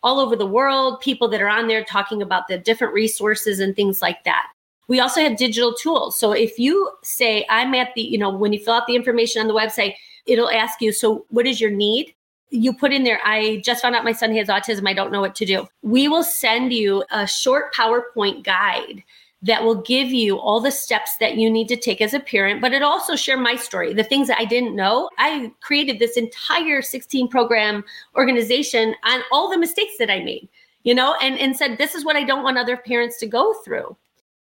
all 0.02 0.20
over 0.20 0.36
the 0.36 0.44
world, 0.44 1.00
people 1.00 1.28
that 1.28 1.40
are 1.40 1.48
on 1.48 1.66
there 1.66 1.82
talking 1.82 2.20
about 2.20 2.46
the 2.46 2.58
different 2.58 2.92
resources 2.92 3.58
and 3.58 3.74
things 3.74 4.02
like 4.02 4.22
that. 4.24 4.48
We 4.88 5.00
also 5.00 5.20
have 5.20 5.36
digital 5.36 5.74
tools. 5.74 6.18
So 6.18 6.32
if 6.32 6.58
you 6.58 6.90
say, 7.02 7.46
I'm 7.48 7.74
at 7.74 7.94
the, 7.94 8.02
you 8.02 8.18
know, 8.18 8.30
when 8.30 8.52
you 8.52 8.58
fill 8.58 8.74
out 8.74 8.86
the 8.86 8.96
information 8.96 9.40
on 9.40 9.48
the 9.48 9.54
website, 9.54 9.94
it'll 10.26 10.50
ask 10.50 10.80
you, 10.80 10.92
so 10.92 11.26
what 11.28 11.46
is 11.46 11.60
your 11.60 11.70
need? 11.70 12.14
You 12.50 12.72
put 12.72 12.92
in 12.92 13.04
there, 13.04 13.20
I 13.24 13.60
just 13.62 13.82
found 13.82 13.94
out 13.94 14.04
my 14.04 14.12
son 14.12 14.34
has 14.34 14.48
autism. 14.48 14.88
I 14.88 14.94
don't 14.94 15.12
know 15.12 15.20
what 15.20 15.34
to 15.36 15.44
do. 15.44 15.68
We 15.82 16.08
will 16.08 16.22
send 16.22 16.72
you 16.72 17.04
a 17.10 17.26
short 17.26 17.74
PowerPoint 17.74 18.44
guide 18.44 19.04
that 19.42 19.62
will 19.62 19.82
give 19.82 20.08
you 20.08 20.38
all 20.38 20.60
the 20.60 20.70
steps 20.70 21.16
that 21.18 21.36
you 21.36 21.50
need 21.50 21.68
to 21.68 21.76
take 21.76 22.00
as 22.00 22.12
a 22.12 22.20
parent, 22.20 22.60
but 22.60 22.72
it 22.72 22.82
also 22.82 23.14
share 23.14 23.36
my 23.36 23.54
story, 23.54 23.92
the 23.92 24.02
things 24.02 24.26
that 24.26 24.38
I 24.38 24.44
didn't 24.44 24.74
know. 24.74 25.10
I 25.18 25.52
created 25.60 25.98
this 25.98 26.16
entire 26.16 26.82
16 26.82 27.28
program 27.28 27.84
organization 28.16 28.94
on 29.04 29.20
all 29.30 29.48
the 29.48 29.58
mistakes 29.58 29.92
that 29.98 30.10
I 30.10 30.24
made, 30.24 30.48
you 30.82 30.94
know, 30.94 31.14
and, 31.22 31.38
and 31.38 31.56
said, 31.56 31.78
this 31.78 31.94
is 31.94 32.04
what 32.04 32.16
I 32.16 32.24
don't 32.24 32.42
want 32.42 32.58
other 32.58 32.76
parents 32.76 33.18
to 33.20 33.26
go 33.26 33.54
through. 33.64 33.96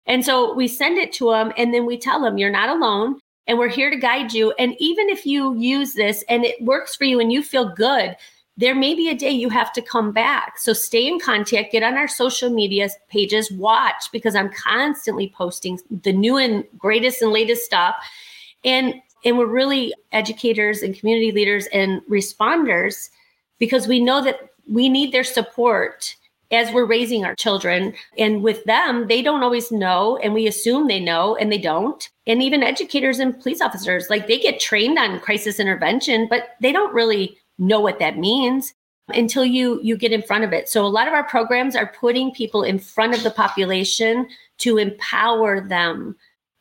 And 0.05 0.23
so 0.23 0.53
we 0.53 0.67
send 0.67 0.97
it 0.97 1.11
to 1.13 1.31
them 1.31 1.51
and 1.57 1.73
then 1.73 1.85
we 1.85 1.97
tell 1.97 2.21
them, 2.21 2.37
you're 2.37 2.51
not 2.51 2.69
alone 2.69 3.19
and 3.47 3.57
we're 3.57 3.69
here 3.69 3.89
to 3.89 3.97
guide 3.97 4.33
you. 4.33 4.53
And 4.59 4.75
even 4.79 5.09
if 5.09 5.25
you 5.25 5.55
use 5.55 5.93
this 5.93 6.23
and 6.29 6.45
it 6.45 6.61
works 6.63 6.95
for 6.95 7.05
you 7.05 7.19
and 7.19 7.31
you 7.31 7.43
feel 7.43 7.73
good, 7.73 8.15
there 8.57 8.75
may 8.75 8.95
be 8.95 9.09
a 9.09 9.15
day 9.15 9.31
you 9.31 9.49
have 9.49 9.73
to 9.73 9.81
come 9.81 10.11
back. 10.11 10.57
So 10.57 10.71
stay 10.71 11.07
in 11.07 11.19
contact, 11.19 11.73
get 11.73 11.83
on 11.83 11.97
our 11.97 12.07
social 12.07 12.49
media 12.49 12.89
pages, 13.09 13.51
watch 13.51 14.05
because 14.11 14.35
I'm 14.35 14.49
constantly 14.49 15.33
posting 15.35 15.79
the 16.03 16.13
new 16.13 16.37
and 16.37 16.63
greatest 16.77 17.21
and 17.21 17.31
latest 17.31 17.65
stuff. 17.65 17.95
And 18.63 18.95
and 19.25 19.39
we're 19.39 19.47
really 19.47 19.93
educators 20.11 20.83
and 20.83 20.97
community 20.97 21.31
leaders 21.31 21.67
and 21.73 22.01
responders 22.03 23.09
because 23.57 23.87
we 23.87 23.99
know 23.99 24.23
that 24.23 24.51
we 24.67 24.87
need 24.87 25.11
their 25.11 25.23
support 25.23 26.15
as 26.51 26.71
we're 26.71 26.85
raising 26.85 27.25
our 27.25 27.35
children. 27.35 27.93
And 28.17 28.43
with 28.43 28.63
them, 28.65 29.07
they 29.07 29.21
don't 29.21 29.43
always 29.43 29.71
know, 29.71 30.17
and 30.17 30.33
we 30.33 30.47
assume 30.47 30.87
they 30.87 30.99
know, 30.99 31.35
and 31.35 31.51
they 31.51 31.57
don't. 31.57 32.07
And 32.27 32.41
even 32.41 32.63
educators 32.63 33.19
and 33.19 33.39
police 33.39 33.61
officers, 33.61 34.09
like 34.09 34.27
they 34.27 34.39
get 34.39 34.59
trained 34.59 34.97
on 34.97 35.19
crisis 35.19 35.59
intervention, 35.59 36.27
but 36.29 36.49
they 36.61 36.71
don't 36.71 36.93
really 36.93 37.37
know 37.57 37.79
what 37.79 37.99
that 37.99 38.17
means 38.17 38.73
until 39.09 39.45
you 39.45 39.79
you 39.83 39.97
get 39.97 40.11
in 40.11 40.21
front 40.21 40.43
of 40.43 40.51
it. 40.51 40.67
So 40.67 40.85
a 40.85 40.87
lot 40.87 41.07
of 41.07 41.13
our 41.13 41.23
programs 41.23 41.75
are 41.75 41.93
putting 41.99 42.31
people 42.31 42.63
in 42.63 42.79
front 42.79 43.15
of 43.15 43.23
the 43.23 43.31
population 43.31 44.27
to 44.59 44.77
empower 44.77 45.61
them 45.61 46.15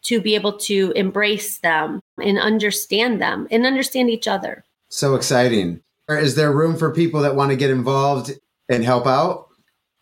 to 0.05 0.21
be 0.21 0.35
able 0.35 0.59
to 0.59 0.93
embrace 0.95 1.59
them 1.59 2.01
and 2.23 2.39
understand 2.39 3.21
them 3.21 3.49
and 3.51 3.65
understand 3.65 4.11
each 4.11 4.29
other. 4.29 4.65
So 4.91 5.15
exciting. 5.15 5.81
Is 6.09 6.35
there 6.35 6.53
room 6.53 6.77
for 6.77 6.93
people 6.93 7.23
that 7.23 7.35
want 7.35 7.51
to 7.51 7.57
get 7.57 7.71
involved 7.71 8.33
and 8.69 8.85
help 8.85 9.07
out? 9.07 9.49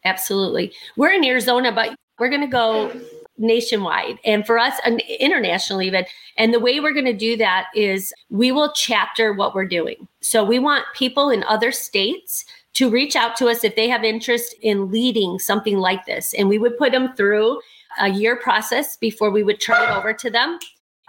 Absolutely. 0.04 0.72
We're 0.96 1.12
in 1.12 1.24
Arizona, 1.24 1.72
but 1.72 1.94
we're 2.18 2.28
going 2.28 2.42
to 2.42 2.46
go 2.46 2.92
nationwide. 3.38 4.18
And 4.24 4.46
for 4.46 4.58
us 4.58 4.78
an 4.84 5.00
internationally 5.18 5.86
even. 5.86 6.04
And 6.36 6.52
the 6.52 6.60
way 6.60 6.80
we're 6.80 6.92
going 6.92 7.06
to 7.06 7.12
do 7.12 7.36
that 7.38 7.66
is 7.74 8.12
we 8.30 8.52
will 8.52 8.72
chapter 8.72 9.32
what 9.32 9.54
we're 9.54 9.66
doing. 9.66 10.06
So 10.20 10.44
we 10.44 10.58
want 10.58 10.84
people 10.94 11.30
in 11.30 11.42
other 11.44 11.72
states 11.72 12.44
to 12.74 12.90
reach 12.90 13.16
out 13.16 13.36
to 13.36 13.48
us 13.48 13.64
if 13.64 13.76
they 13.76 13.88
have 13.88 14.04
interest 14.04 14.54
in 14.62 14.90
leading 14.90 15.38
something 15.38 15.78
like 15.78 16.06
this. 16.06 16.34
And 16.34 16.48
we 16.48 16.58
would 16.58 16.78
put 16.78 16.92
them 16.92 17.14
through 17.14 17.60
a 18.00 18.08
year 18.08 18.36
process 18.36 18.96
before 18.96 19.30
we 19.30 19.42
would 19.42 19.60
turn 19.60 19.82
it 19.82 19.94
over 19.94 20.12
to 20.14 20.30
them. 20.30 20.58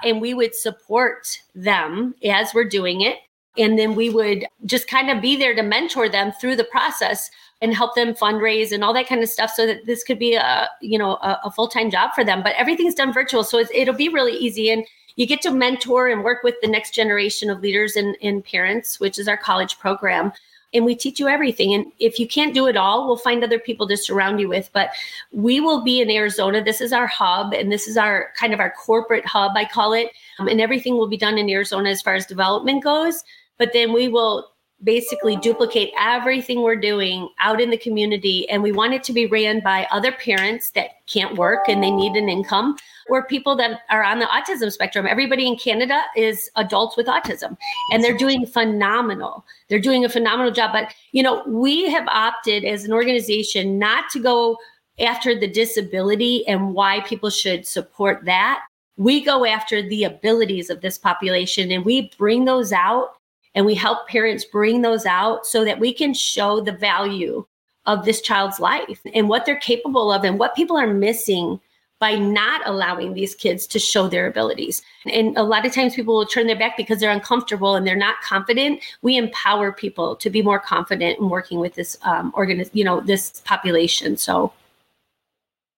And 0.03 0.19
we 0.19 0.34
would 0.34 0.56
support 0.56 1.27
them 1.56 2.15
as 2.25 2.53
we're 2.53 2.67
doing 2.67 3.01
it. 3.01 3.17
And 3.58 3.77
then 3.77 3.95
we 3.95 4.10
would 4.10 4.45
just 4.65 4.88
kind 4.88 5.10
of 5.10 5.21
be 5.21 5.36
there 5.36 5.56
to 5.56 5.63
mentor 5.63 6.10
them 6.10 6.32
through 6.32 6.56
the 6.56 6.63
process 6.65 7.29
and 7.63 7.73
help 7.73 7.95
them 7.95 8.13
fundraise 8.13 8.73
and 8.73 8.84
all 8.84 8.93
that 8.93 9.08
kind 9.08 9.23
of 9.23 9.30
stuff 9.30 9.49
so 9.49 9.65
that 9.65 9.86
this 9.86 10.04
could 10.04 10.19
be 10.19 10.36
a 10.36 10.69
you 10.82 10.99
know 10.99 11.13
a, 11.15 11.39
a 11.45 11.52
full-time 11.52 11.89
job 11.89 12.12
for 12.13 12.23
them. 12.23 12.43
But 12.43 12.56
everything's 12.58 12.93
done 12.93 13.13
virtual 13.13 13.43
so 13.43 13.63
it'll 13.73 13.95
be 13.95 14.10
really 14.10 14.34
easy. 14.34 14.69
And 14.69 14.86
you 15.15 15.26
get 15.26 15.41
to 15.43 15.52
mentor 15.52 16.08
and 16.08 16.23
work 16.23 16.43
with 16.43 16.56
the 16.62 16.67
next 16.67 16.93
generation 16.93 17.49
of 17.49 17.62
leaders 17.62 17.95
and, 17.95 18.17
and 18.21 18.43
parents 18.43 18.99
which 18.99 19.17
is 19.17 19.28
our 19.28 19.38
college 19.38 19.80
program. 19.80 20.34
And 20.76 20.86
we 20.86 20.95
teach 20.95 21.19
you 21.19 21.28
everything. 21.28 21.76
And 21.76 21.86
if 21.99 22.19
you 22.19 22.28
can't 22.28 22.54
do 22.54 22.67
it 22.67 22.76
all 22.76 23.08
we'll 23.08 23.15
find 23.15 23.43
other 23.43 23.60
people 23.60 23.88
to 23.88 23.95
surround 23.95 24.41
you 24.41 24.49
with. 24.49 24.69
But 24.73 24.89
we 25.32 25.62
will 25.62 25.82
be 25.82 26.02
in 26.02 26.10
arizona. 26.10 26.62
This 26.62 26.82
is 26.82 26.91
our 26.91 27.08
hub 27.08 27.54
and 27.54 27.71
this 27.71 27.88
is 27.88 27.95
our 27.95 28.32
kind 28.38 28.54
of 28.54 28.60
our 28.60 28.71
corporate 28.71 29.26
hub 29.26 29.54
i 29.56 29.63
call 29.63 29.93
it. 29.93 30.12
Um, 30.38 30.49
and 30.49 30.60
everything 30.60 30.97
will 30.97 31.08
be 31.08 31.17
done 31.17 31.38
in 31.38 31.49
arizona 31.49 31.89
as 31.89 32.02
far 32.02 32.15
as 32.15 32.26
development 32.26 32.84
goes. 32.84 33.23
But 33.58 33.71
then 33.71 33.93
we 33.93 34.10
will 34.10 34.52
basically 34.83 35.35
duplicate 35.37 35.91
everything 35.99 36.61
we're 36.61 36.75
doing 36.75 37.29
out 37.39 37.61
in 37.61 37.69
the 37.69 37.77
community. 37.77 38.47
And 38.49 38.61
we 38.61 38.71
want 38.71 38.93
it 38.93 39.03
to 39.05 39.13
be 39.13 39.25
ran 39.25 39.61
by 39.61 39.87
other 39.91 40.11
parents 40.11 40.71
that 40.71 41.05
can't 41.07 41.37
work 41.37 41.67
and 41.67 41.81
they 41.81 41.91
need 41.91 42.13
an 42.13 42.29
income 42.29 42.75
or 43.09 43.25
people 43.25 43.55
that 43.57 43.81
are 43.89 44.03
on 44.03 44.19
the 44.19 44.25
autism 44.25 44.71
spectrum. 44.71 45.05
Everybody 45.07 45.47
in 45.47 45.57
Canada 45.57 46.01
is 46.15 46.49
adults 46.55 46.97
with 46.97 47.07
autism 47.07 47.57
and 47.91 48.03
they're 48.03 48.17
doing 48.17 48.45
phenomenal. 48.45 49.45
They're 49.69 49.79
doing 49.79 50.05
a 50.05 50.09
phenomenal 50.09 50.51
job. 50.51 50.71
But, 50.73 50.93
you 51.11 51.23
know, 51.23 51.43
we 51.47 51.89
have 51.89 52.07
opted 52.07 52.65
as 52.65 52.83
an 52.85 52.93
organization 52.93 53.79
not 53.79 54.09
to 54.11 54.19
go 54.19 54.57
after 54.99 55.37
the 55.37 55.47
disability 55.47 56.45
and 56.47 56.73
why 56.73 57.01
people 57.01 57.29
should 57.29 57.65
support 57.65 58.25
that. 58.25 58.63
We 58.95 59.23
go 59.23 59.43
after 59.43 59.81
the 59.81 60.03
abilities 60.03 60.69
of 60.69 60.81
this 60.81 60.97
population 60.97 61.71
and 61.71 61.83
we 61.83 62.11
bring 62.17 62.45
those 62.45 62.71
out 62.71 63.15
and 63.55 63.65
we 63.65 63.75
help 63.75 64.07
parents 64.07 64.45
bring 64.45 64.81
those 64.81 65.05
out 65.05 65.45
so 65.45 65.63
that 65.65 65.79
we 65.79 65.93
can 65.93 66.13
show 66.13 66.61
the 66.61 66.71
value 66.71 67.45
of 67.85 68.05
this 68.05 68.21
child's 68.21 68.59
life 68.59 69.01
and 69.13 69.29
what 69.29 69.45
they're 69.45 69.59
capable 69.59 70.11
of 70.11 70.23
and 70.23 70.39
what 70.39 70.55
people 70.55 70.77
are 70.77 70.87
missing 70.87 71.59
by 71.99 72.15
not 72.15 72.61
allowing 72.65 73.13
these 73.13 73.33
kids 73.33 73.65
to 73.65 73.79
show 73.79 74.09
their 74.09 74.27
abilities. 74.27 74.81
And 75.05 75.37
a 75.37 75.43
lot 75.43 75.65
of 75.65 75.73
times 75.73 75.95
people 75.95 76.15
will 76.15 76.25
turn 76.25 76.47
their 76.47 76.57
back 76.57 76.75
because 76.75 76.99
they're 76.99 77.11
uncomfortable 77.11 77.75
and 77.75 77.87
they're 77.87 77.95
not 77.95 78.15
confident. 78.21 78.81
We 79.03 79.15
empower 79.15 79.71
people 79.71 80.17
to 80.17 80.29
be 80.29 80.41
more 80.41 80.59
confident 80.59 81.19
in 81.19 81.29
working 81.29 81.59
with 81.59 81.75
this 81.75 81.97
um, 82.01 82.33
organ, 82.35 82.65
you 82.73 82.83
know, 82.83 82.99
this 82.99 83.41
population. 83.45 84.17
So 84.17 84.51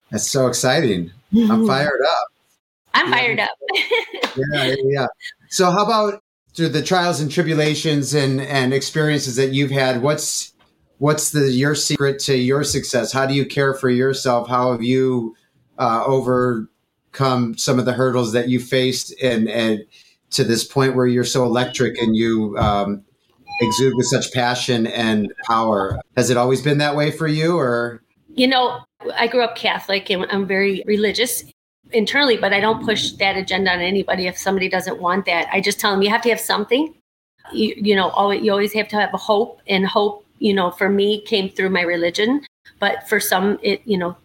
that's 0.10 0.28
so 0.28 0.48
exciting. 0.48 1.12
I'm 1.36 1.68
fired 1.68 2.02
up. 2.08 2.28
I'm 2.96 3.10
yeah. 3.10 3.16
fired 3.16 3.40
up. 3.40 3.50
yeah, 4.52 4.76
yeah. 4.84 5.08
So 5.50 5.70
how 5.70 5.84
about 5.86 6.24
through 6.56 6.70
the 6.70 6.82
trials 6.82 7.20
and 7.20 7.32
tribulations 7.32 8.14
and 8.14 8.42
and 8.42 8.74
experiences 8.74 9.36
that 9.36 9.52
you've 9.54 9.72
had 9.72 10.02
what's 10.02 10.54
what's 10.98 11.32
the 11.32 11.52
your 11.52 11.76
secret 11.76 12.20
to 12.20 12.36
your 12.36 12.64
success? 12.64 13.12
How 13.12 13.26
do 13.26 13.34
you 13.34 13.46
care 13.46 13.74
for 13.74 13.90
yourself? 13.90 14.48
How 14.48 14.72
have 14.72 14.82
you 14.82 15.36
uh, 15.78 16.04
overcome 16.06 17.58
some 17.58 17.80
of 17.80 17.86
the 17.86 17.94
hurdles 17.94 18.32
that 18.34 18.50
you 18.50 18.60
faced 18.60 19.14
and 19.22 19.50
and 19.50 19.86
to 20.32 20.44
this 20.44 20.64
point 20.64 20.96
where 20.96 21.08
you're 21.08 21.24
so 21.24 21.44
electric 21.44 21.98
and 21.98 22.16
you 22.16 22.58
um, 22.58 23.04
exude 23.62 23.94
with 23.96 24.08
such 24.08 24.34
passion 24.34 24.88
and 24.88 25.34
power? 25.48 26.00
Has 26.16 26.30
it 26.30 26.38
always 26.38 26.62
been 26.62 26.78
that 26.80 26.96
way 26.96 27.12
for 27.12 27.28
you 27.28 27.58
or? 27.58 28.02
You 28.34 28.48
know 28.48 28.82
i 29.14 29.28
grew 29.28 29.44
up 29.44 29.56
catholic 29.56 30.10
and 30.10 30.26
i'm 30.32 30.48
very 30.48 30.84
religious 30.86 31.44
internally, 31.92 32.38
but 32.38 32.54
I 32.54 32.60
don't 32.60 32.84
push 32.84 33.12
that 33.14 33.38
agenda 33.38 33.72
on 33.72 33.80
anybody 33.80 34.28
if 34.28 34.38
somebody 34.38 34.70
doesn't 34.70 35.00
want 35.00 35.26
that. 35.26 35.48
I 35.52 35.62
just 35.62 35.80
tell 35.80 35.92
them 35.92 36.02
you 36.02 36.10
have 36.10 36.22
to 36.24 36.30
have 36.30 36.40
something. 36.40 36.94
You, 37.54 37.74
you 37.78 37.96
know, 37.96 38.10
always, 38.10 38.44
you 38.44 38.52
always 38.52 38.74
have 38.74 38.88
to 38.90 38.96
have 39.00 39.14
a 39.14 39.18
hope, 39.18 39.62
and 39.68 39.86
hope, 39.86 40.26
you 40.40 40.54
know, 40.54 40.72
for 40.72 40.90
me 40.90 41.22
came 41.22 41.50
through 41.50 41.70
my 41.70 41.82
religion, 41.82 42.46
but 42.80 43.08
for 43.08 43.20
some, 43.20 43.60
it, 43.62 43.82
you 43.86 43.98
know, 43.98 44.18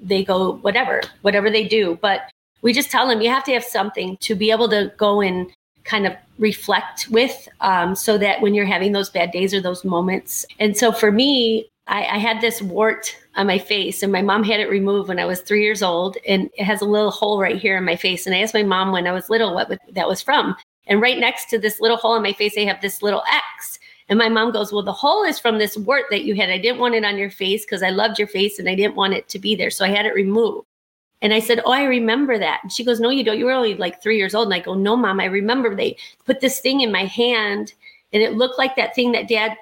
they 0.00 0.24
go 0.24 0.54
whatever, 0.62 1.02
whatever 1.20 1.50
they 1.50 1.68
do. 1.68 1.98
But 2.00 2.30
we 2.62 2.72
just 2.72 2.90
tell 2.90 3.06
them 3.06 3.20
you 3.20 3.28
have 3.28 3.44
to 3.44 3.52
have 3.52 3.64
something 3.64 4.16
to 4.18 4.34
be 4.34 4.50
able 4.50 4.68
to 4.70 4.90
go 4.96 5.20
and 5.20 5.52
kind 5.84 6.06
of 6.06 6.14
reflect 6.38 7.08
with, 7.10 7.48
um, 7.60 7.94
so 7.94 8.16
that 8.16 8.40
when 8.40 8.54
you're 8.54 8.64
having 8.64 8.92
those 8.92 9.10
bad 9.10 9.32
days 9.32 9.52
or 9.52 9.60
those 9.60 9.84
moments. 9.84 10.46
And 10.58 10.76
so 10.76 10.92
for 10.92 11.12
me, 11.12 11.68
I, 11.86 12.04
I, 12.04 12.18
had 12.18 12.40
this 12.40 12.62
wart 12.62 13.16
on 13.34 13.46
my 13.46 13.58
face, 13.58 14.02
and 14.02 14.12
my 14.12 14.22
mom 14.22 14.44
had 14.44 14.60
it 14.60 14.70
removed 14.70 15.08
when 15.08 15.18
I 15.18 15.24
was 15.24 15.40
three 15.40 15.62
years 15.62 15.82
old, 15.82 16.16
and 16.26 16.48
it 16.56 16.64
has 16.64 16.80
a 16.80 16.86
little 16.86 17.10
hole 17.10 17.40
right 17.40 17.56
here 17.56 17.76
in 17.76 17.84
my 17.84 17.96
face. 17.96 18.26
And 18.26 18.34
I 18.34 18.40
asked 18.40 18.54
my 18.54 18.62
mom 18.62 18.92
when 18.92 19.06
I 19.06 19.12
was 19.12 19.28
little 19.28 19.54
what 19.54 19.78
that 19.92 20.08
was 20.08 20.22
from, 20.22 20.54
and 20.86 21.00
right 21.00 21.18
next 21.18 21.50
to 21.50 21.58
this 21.58 21.80
little 21.80 21.96
hole 21.96 22.14
in 22.14 22.22
my 22.22 22.32
face, 22.32 22.54
I 22.56 22.64
have 22.64 22.80
this 22.80 23.02
little 23.02 23.22
X. 23.32 23.78
And 24.08 24.18
my 24.18 24.28
mom 24.28 24.52
goes, 24.52 24.72
"Well, 24.72 24.82
the 24.82 24.92
hole 24.92 25.24
is 25.24 25.38
from 25.38 25.58
this 25.58 25.76
wart 25.76 26.04
that 26.10 26.24
you 26.24 26.34
had. 26.34 26.50
I 26.50 26.58
didn't 26.58 26.80
want 26.80 26.94
it 26.94 27.04
on 27.04 27.18
your 27.18 27.30
face 27.30 27.64
because 27.64 27.82
I 27.82 27.90
loved 27.90 28.18
your 28.18 28.28
face, 28.28 28.58
and 28.58 28.68
I 28.68 28.74
didn't 28.74 28.96
want 28.96 29.14
it 29.14 29.28
to 29.30 29.38
be 29.38 29.54
there, 29.56 29.70
so 29.70 29.84
I 29.84 29.88
had 29.88 30.06
it 30.06 30.14
removed." 30.14 30.66
And 31.22 31.32
I 31.32 31.38
said, 31.38 31.60
Oh, 31.64 31.70
I 31.70 31.84
remember 31.84 32.36
that. 32.36 32.58
And 32.64 32.72
she 32.72 32.84
goes, 32.84 32.98
No, 32.98 33.08
you 33.08 33.22
don't. 33.22 33.38
You 33.38 33.44
were 33.46 33.52
only 33.52 33.74
like 33.74 34.02
three 34.02 34.18
years 34.18 34.34
old. 34.34 34.48
And 34.48 34.54
I 34.54 34.58
go, 34.58 34.74
No, 34.74 34.96
mom, 34.96 35.20
I 35.20 35.26
remember 35.26 35.74
they 35.74 35.96
put 36.26 36.40
this 36.40 36.58
thing 36.58 36.80
in 36.80 36.90
my 36.90 37.04
hand 37.04 37.72
and 38.12 38.22
it 38.22 38.34
looked 38.34 38.58
like 38.58 38.74
that 38.76 38.94
thing 38.94 39.12
that 39.12 39.28
dad 39.28 39.56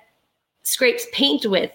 scrapes 0.62 1.06
paint 1.12 1.44
with. 1.46 1.70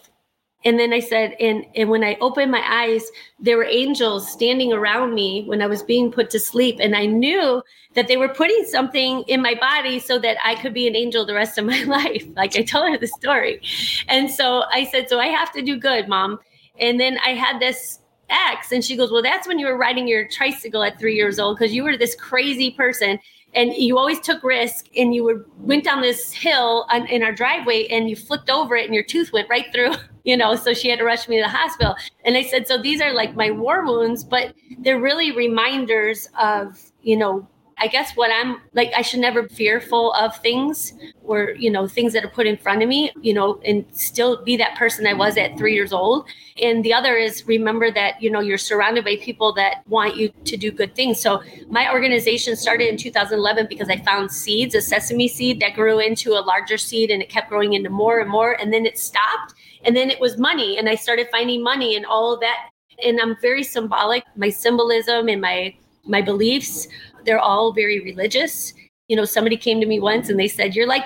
And 0.65 0.79
then 0.79 0.93
I 0.93 0.99
said, 0.99 1.35
and, 1.39 1.63
and 1.75 1.89
when 1.89 2.03
I 2.03 2.17
opened 2.19 2.51
my 2.51 2.63
eyes, 2.67 3.03
there 3.39 3.55
were 3.55 3.65
angels 3.65 4.29
standing 4.29 4.73
around 4.73 5.13
me 5.13 5.45
when 5.45 5.61
I 5.61 5.67
was 5.67 5.83
being 5.83 6.11
put 6.11 6.31
to 6.31 6.39
sleep. 6.39 6.77
And 6.79 6.95
I 6.95 7.05
knew 7.05 7.61
that 7.93 8.07
they 8.07 8.17
were 8.17 8.29
putting 8.29 8.65
something 8.65 9.23
in 9.27 9.43
my 9.43 9.53
body 9.53 9.99
so 9.99 10.17
that 10.19 10.37
I 10.43 10.55
could 10.55 10.73
be 10.73 10.87
an 10.87 10.95
angel 10.95 11.23
the 11.23 11.35
rest 11.35 11.59
of 11.59 11.65
my 11.65 11.83
life. 11.87 12.25
Like 12.35 12.57
I 12.57 12.63
told 12.63 12.89
her 12.89 12.97
the 12.97 13.07
story. 13.07 13.61
And 14.07 14.29
so 14.29 14.63
I 14.73 14.85
said, 14.85 15.07
So 15.07 15.19
I 15.19 15.27
have 15.27 15.51
to 15.53 15.61
do 15.61 15.77
good, 15.77 16.07
mom. 16.07 16.39
And 16.79 16.99
then 16.99 17.19
I 17.23 17.29
had 17.29 17.59
this 17.59 17.99
ex, 18.29 18.71
and 18.71 18.83
she 18.83 18.97
goes, 18.97 19.11
Well, 19.11 19.21
that's 19.21 19.47
when 19.47 19.59
you 19.59 19.67
were 19.67 19.77
riding 19.77 20.07
your 20.07 20.27
tricycle 20.27 20.83
at 20.83 20.99
three 20.99 21.15
years 21.15 21.37
old 21.39 21.57
because 21.57 21.75
you 21.75 21.83
were 21.83 21.95
this 21.95 22.15
crazy 22.15 22.71
person 22.71 23.19
and 23.53 23.73
you 23.73 23.97
always 23.97 24.19
took 24.19 24.43
risk 24.43 24.87
and 24.97 25.13
you 25.13 25.23
were, 25.23 25.45
went 25.59 25.83
down 25.83 26.01
this 26.01 26.33
hill 26.33 26.85
on, 26.89 27.07
in 27.07 27.23
our 27.23 27.31
driveway 27.31 27.87
and 27.87 28.09
you 28.09 28.15
flipped 28.15 28.49
over 28.49 28.75
it 28.75 28.85
and 28.85 28.93
your 28.93 29.03
tooth 29.03 29.31
went 29.31 29.47
right 29.47 29.67
through 29.71 29.93
you 30.25 30.35
know 30.35 30.55
so 30.55 30.73
she 30.73 30.89
had 30.89 30.99
to 30.99 31.05
rush 31.05 31.29
me 31.29 31.37
to 31.37 31.43
the 31.43 31.49
hospital 31.49 31.95
and 32.25 32.35
i 32.35 32.43
said 32.43 32.67
so 32.67 32.81
these 32.81 32.99
are 32.99 33.13
like 33.13 33.35
my 33.35 33.49
war 33.49 33.85
wounds 33.85 34.23
but 34.23 34.53
they're 34.79 34.99
really 34.99 35.31
reminders 35.31 36.27
of 36.37 36.91
you 37.01 37.15
know 37.15 37.47
I 37.77 37.87
guess 37.87 38.15
what 38.15 38.31
I'm 38.33 38.61
like, 38.73 38.93
I 38.95 39.01
should 39.01 39.19
never 39.19 39.43
be 39.43 39.53
fearful 39.53 40.13
of 40.13 40.37
things 40.37 40.93
or, 41.23 41.51
you 41.51 41.69
know, 41.69 41.87
things 41.87 42.13
that 42.13 42.23
are 42.23 42.29
put 42.29 42.47
in 42.47 42.55
front 42.55 42.81
of 42.81 42.87
me, 42.87 43.11
you 43.21 43.33
know, 43.33 43.59
and 43.65 43.85
still 43.91 44.41
be 44.43 44.55
that 44.57 44.77
person 44.77 45.05
I 45.05 45.13
was 45.13 45.35
at 45.35 45.57
three 45.57 45.73
years 45.73 45.91
old. 45.91 46.25
And 46.61 46.85
the 46.85 46.93
other 46.93 47.17
is 47.17 47.45
remember 47.47 47.91
that, 47.91 48.21
you 48.21 48.31
know, 48.31 48.39
you're 48.39 48.57
surrounded 48.57 49.03
by 49.03 49.17
people 49.17 49.51
that 49.53 49.85
want 49.87 50.15
you 50.15 50.29
to 50.45 50.55
do 50.55 50.71
good 50.71 50.95
things. 50.95 51.19
So 51.19 51.43
my 51.67 51.91
organization 51.91 52.55
started 52.55 52.87
in 52.87 52.95
2011 52.95 53.67
because 53.67 53.89
I 53.89 53.97
found 53.97 54.31
seeds, 54.31 54.73
a 54.73 54.81
sesame 54.81 55.27
seed 55.27 55.59
that 55.59 55.73
grew 55.73 55.99
into 55.99 56.31
a 56.31 56.39
larger 56.39 56.77
seed 56.77 57.11
and 57.11 57.21
it 57.21 57.29
kept 57.29 57.49
growing 57.49 57.73
into 57.73 57.89
more 57.89 58.19
and 58.19 58.29
more. 58.29 58.53
And 58.53 58.71
then 58.71 58.85
it 58.85 58.97
stopped. 58.97 59.53
And 59.85 59.95
then 59.95 60.09
it 60.09 60.19
was 60.19 60.37
money. 60.37 60.77
And 60.77 60.89
I 60.89 60.95
started 60.95 61.27
finding 61.31 61.63
money 61.63 61.95
and 61.95 62.05
all 62.05 62.33
of 62.33 62.39
that. 62.41 62.69
And 63.03 63.19
I'm 63.21 63.37
very 63.41 63.63
symbolic. 63.63 64.23
My 64.35 64.49
symbolism 64.49 65.27
and 65.29 65.41
my 65.41 65.75
my 66.07 66.21
beliefs 66.21 66.87
they're 67.25 67.39
all 67.39 67.73
very 67.73 67.99
religious. 67.99 68.73
You 69.07 69.15
know, 69.15 69.25
somebody 69.25 69.57
came 69.57 69.81
to 69.81 69.85
me 69.85 69.99
once 69.99 70.29
and 70.29 70.39
they 70.39 70.47
said, 70.47 70.75
You're 70.75 70.87
like 70.87 71.03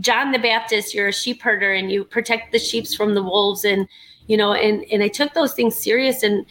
John 0.00 0.32
the 0.32 0.38
Baptist, 0.38 0.94
you're 0.94 1.08
a 1.08 1.12
sheep 1.12 1.40
herder 1.40 1.72
and 1.72 1.90
you 1.90 2.04
protect 2.04 2.52
the 2.52 2.58
sheep 2.58 2.86
from 2.88 3.14
the 3.14 3.22
wolves. 3.22 3.64
And, 3.64 3.88
you 4.26 4.36
know, 4.36 4.52
and 4.52 4.84
and 4.92 5.02
I 5.02 5.08
took 5.08 5.32
those 5.34 5.54
things 5.54 5.76
serious. 5.76 6.22
And 6.22 6.44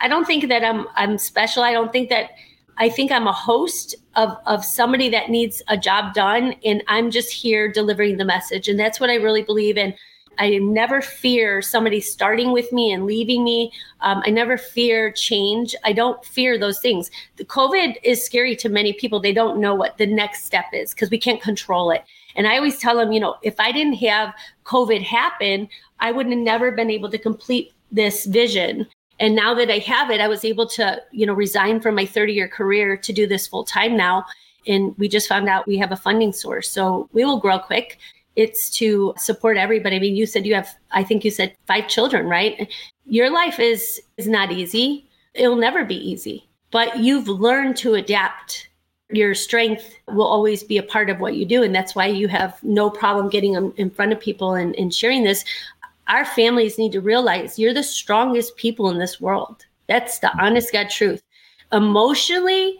I 0.00 0.08
don't 0.08 0.26
think 0.26 0.48
that 0.48 0.64
I'm 0.64 0.86
I'm 0.94 1.18
special. 1.18 1.62
I 1.62 1.72
don't 1.72 1.92
think 1.92 2.10
that 2.10 2.30
I 2.78 2.88
think 2.88 3.10
I'm 3.10 3.26
a 3.26 3.32
host 3.32 3.94
of 4.16 4.36
of 4.46 4.64
somebody 4.64 5.08
that 5.10 5.30
needs 5.30 5.62
a 5.68 5.76
job 5.76 6.14
done. 6.14 6.54
And 6.64 6.82
I'm 6.88 7.10
just 7.10 7.32
here 7.32 7.70
delivering 7.70 8.16
the 8.16 8.24
message. 8.24 8.68
And 8.68 8.78
that's 8.78 9.00
what 9.00 9.10
I 9.10 9.16
really 9.16 9.42
believe 9.42 9.76
in. 9.76 9.94
I 10.40 10.56
never 10.56 11.02
fear 11.02 11.60
somebody 11.60 12.00
starting 12.00 12.50
with 12.50 12.72
me 12.72 12.92
and 12.92 13.04
leaving 13.04 13.44
me. 13.44 13.72
Um, 14.00 14.22
I 14.24 14.30
never 14.30 14.56
fear 14.56 15.12
change. 15.12 15.76
I 15.84 15.92
don't 15.92 16.24
fear 16.24 16.58
those 16.58 16.80
things. 16.80 17.10
The 17.36 17.44
COVID 17.44 17.96
is 18.02 18.24
scary 18.24 18.56
to 18.56 18.70
many 18.70 18.94
people. 18.94 19.20
They 19.20 19.34
don't 19.34 19.60
know 19.60 19.74
what 19.74 19.98
the 19.98 20.06
next 20.06 20.44
step 20.44 20.64
is 20.72 20.94
because 20.94 21.10
we 21.10 21.18
can't 21.18 21.42
control 21.42 21.90
it. 21.90 22.04
And 22.36 22.46
I 22.46 22.56
always 22.56 22.78
tell 22.78 22.96
them, 22.96 23.12
you 23.12 23.20
know, 23.20 23.36
if 23.42 23.60
I 23.60 23.70
didn't 23.70 23.94
have 23.94 24.34
COVID 24.64 25.02
happen, 25.02 25.68
I 26.00 26.10
would 26.10 26.26
have 26.26 26.38
never 26.38 26.72
been 26.72 26.90
able 26.90 27.10
to 27.10 27.18
complete 27.18 27.72
this 27.92 28.24
vision. 28.24 28.86
And 29.18 29.34
now 29.34 29.52
that 29.52 29.70
I 29.70 29.78
have 29.78 30.10
it, 30.10 30.22
I 30.22 30.28
was 30.28 30.46
able 30.46 30.66
to, 30.68 31.02
you 31.12 31.26
know, 31.26 31.34
resign 31.34 31.80
from 31.80 31.94
my 31.94 32.06
30 32.06 32.32
year 32.32 32.48
career 32.48 32.96
to 32.96 33.12
do 33.12 33.26
this 33.26 33.46
full 33.46 33.64
time 33.64 33.94
now. 33.94 34.24
And 34.66 34.96
we 34.96 35.06
just 35.06 35.28
found 35.28 35.48
out 35.50 35.66
we 35.66 35.76
have 35.76 35.92
a 35.92 35.96
funding 35.96 36.32
source. 36.32 36.70
So 36.70 37.10
we 37.12 37.26
will 37.26 37.40
grow 37.40 37.58
quick 37.58 37.98
it's 38.36 38.70
to 38.70 39.14
support 39.16 39.56
everybody. 39.56 39.96
I 39.96 39.98
mean, 39.98 40.16
you 40.16 40.26
said 40.26 40.46
you 40.46 40.54
have, 40.54 40.68
I 40.92 41.02
think 41.02 41.24
you 41.24 41.30
said 41.30 41.56
five 41.66 41.88
children, 41.88 42.26
right? 42.26 42.72
Your 43.06 43.30
life 43.30 43.58
is 43.58 44.00
is 44.16 44.28
not 44.28 44.52
easy. 44.52 45.08
It'll 45.34 45.56
never 45.56 45.84
be 45.84 45.96
easy, 45.96 46.48
but 46.70 46.98
you've 46.98 47.28
learned 47.28 47.76
to 47.78 47.94
adapt. 47.94 48.68
Your 49.10 49.34
strength 49.34 49.96
will 50.08 50.26
always 50.26 50.62
be 50.62 50.78
a 50.78 50.82
part 50.82 51.10
of 51.10 51.18
what 51.18 51.34
you 51.34 51.44
do. 51.44 51.64
And 51.64 51.74
that's 51.74 51.96
why 51.96 52.06
you 52.06 52.28
have 52.28 52.62
no 52.62 52.88
problem 52.88 53.28
getting 53.28 53.72
in 53.76 53.90
front 53.90 54.12
of 54.12 54.20
people 54.20 54.54
and, 54.54 54.74
and 54.76 54.94
sharing 54.94 55.24
this. 55.24 55.44
Our 56.06 56.24
families 56.24 56.78
need 56.78 56.92
to 56.92 57.00
realize 57.00 57.58
you're 57.58 57.74
the 57.74 57.82
strongest 57.82 58.56
people 58.56 58.88
in 58.90 58.98
this 58.98 59.20
world. 59.20 59.64
That's 59.88 60.20
the 60.20 60.32
honest 60.40 60.72
God 60.72 60.90
truth. 60.90 61.22
Emotionally 61.72 62.78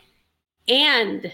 and 0.68 1.32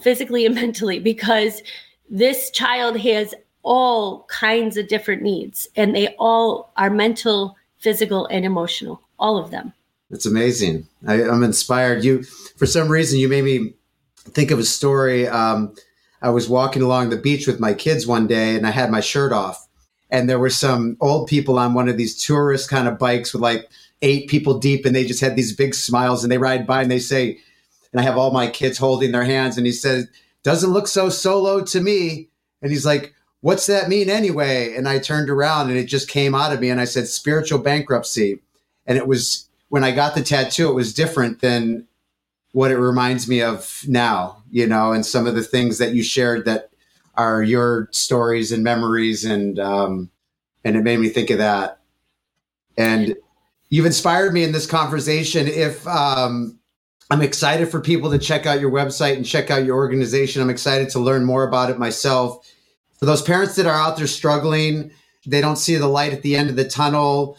physically 0.00 0.46
and 0.46 0.54
mentally, 0.62 0.98
because 0.98 1.62
this 2.08 2.50
child 2.50 2.98
has 2.98 3.34
all 3.62 4.24
kinds 4.24 4.76
of 4.76 4.88
different 4.88 5.22
needs 5.22 5.68
and 5.76 5.94
they 5.94 6.14
all 6.18 6.72
are 6.76 6.90
mental 6.90 7.56
physical 7.78 8.26
and 8.26 8.44
emotional 8.44 9.00
all 9.18 9.38
of 9.38 9.50
them. 9.50 9.72
It's 10.10 10.26
amazing. 10.26 10.86
I, 11.06 11.22
am 11.22 11.42
inspired. 11.42 12.04
You 12.04 12.22
for 12.22 12.66
some 12.66 12.88
reason 12.88 13.18
you 13.18 13.28
made 13.28 13.44
me 13.44 13.74
think 14.16 14.50
of 14.50 14.58
a 14.58 14.64
story. 14.64 15.26
Um, 15.26 15.74
i 16.22 16.30
was 16.30 16.48
walking 16.48 16.82
along 16.82 17.10
the 17.10 17.16
beach 17.16 17.46
with 17.46 17.60
my 17.60 17.74
kids 17.74 18.06
one 18.06 18.26
day 18.26 18.56
and 18.56 18.66
i 18.66 18.70
had 18.70 18.90
my 18.90 19.00
shirt 19.00 19.32
off 19.32 19.68
and 20.10 20.28
there 20.28 20.38
were 20.38 20.50
some 20.50 20.96
old 21.00 21.28
people 21.28 21.58
on 21.58 21.74
one 21.74 21.88
of 21.88 21.96
these 21.96 22.24
tourist 22.24 22.70
kind 22.70 22.88
of 22.88 22.98
bikes 22.98 23.32
with 23.32 23.42
like 23.42 23.68
eight 24.02 24.28
people 24.28 24.58
deep 24.58 24.84
and 24.84 24.96
they 24.96 25.04
just 25.04 25.20
had 25.20 25.36
these 25.36 25.54
big 25.54 25.74
smiles 25.74 26.22
and 26.22 26.32
they 26.32 26.38
ride 26.38 26.66
by 26.66 26.82
and 26.82 26.90
they 26.90 26.98
say 26.98 27.38
and 27.92 28.00
i 28.00 28.02
have 28.02 28.16
all 28.16 28.30
my 28.30 28.48
kids 28.48 28.78
holding 28.78 29.12
their 29.12 29.24
hands 29.24 29.56
and 29.56 29.66
he 29.66 29.72
says 29.72 30.08
doesn't 30.46 30.70
look 30.70 30.86
so 30.86 31.08
solo 31.08 31.60
to 31.60 31.80
me. 31.80 32.28
And 32.62 32.70
he's 32.70 32.86
like, 32.86 33.12
what's 33.40 33.66
that 33.66 33.88
mean 33.88 34.08
anyway? 34.08 34.76
And 34.76 34.88
I 34.88 35.00
turned 35.00 35.28
around 35.28 35.70
and 35.70 35.76
it 35.76 35.86
just 35.86 36.08
came 36.08 36.36
out 36.36 36.52
of 36.52 36.60
me 36.60 36.70
and 36.70 36.80
I 36.80 36.84
said, 36.84 37.08
spiritual 37.08 37.58
bankruptcy. 37.58 38.38
And 38.86 38.96
it 38.96 39.08
was 39.08 39.48
when 39.70 39.82
I 39.82 39.90
got 39.90 40.14
the 40.14 40.22
tattoo, 40.22 40.70
it 40.70 40.74
was 40.74 40.94
different 40.94 41.40
than 41.40 41.88
what 42.52 42.70
it 42.70 42.78
reminds 42.78 43.26
me 43.26 43.42
of 43.42 43.82
now, 43.88 44.40
you 44.48 44.68
know, 44.68 44.92
and 44.92 45.04
some 45.04 45.26
of 45.26 45.34
the 45.34 45.42
things 45.42 45.78
that 45.78 45.94
you 45.94 46.04
shared 46.04 46.44
that 46.44 46.70
are 47.16 47.42
your 47.42 47.88
stories 47.90 48.52
and 48.52 48.62
memories. 48.62 49.24
And, 49.24 49.58
um, 49.58 50.10
and 50.64 50.76
it 50.76 50.84
made 50.84 51.00
me 51.00 51.08
think 51.08 51.30
of 51.30 51.38
that. 51.38 51.80
And 52.78 53.16
you've 53.68 53.84
inspired 53.84 54.32
me 54.32 54.44
in 54.44 54.52
this 54.52 54.68
conversation. 54.68 55.48
If, 55.48 55.84
um, 55.88 56.60
I'm 57.10 57.22
excited 57.22 57.68
for 57.68 57.80
people 57.80 58.10
to 58.10 58.18
check 58.18 58.46
out 58.46 58.60
your 58.60 58.70
website 58.70 59.16
and 59.16 59.24
check 59.24 59.50
out 59.50 59.64
your 59.64 59.76
organization. 59.76 60.42
I'm 60.42 60.50
excited 60.50 60.88
to 60.90 60.98
learn 60.98 61.24
more 61.24 61.44
about 61.44 61.70
it 61.70 61.78
myself. 61.78 62.52
For 62.98 63.06
those 63.06 63.22
parents 63.22 63.54
that 63.56 63.66
are 63.66 63.78
out 63.78 63.96
there 63.96 64.08
struggling, 64.08 64.90
they 65.24 65.40
don't 65.40 65.56
see 65.56 65.76
the 65.76 65.86
light 65.86 66.12
at 66.12 66.22
the 66.22 66.34
end 66.34 66.50
of 66.50 66.56
the 66.56 66.68
tunnel. 66.68 67.38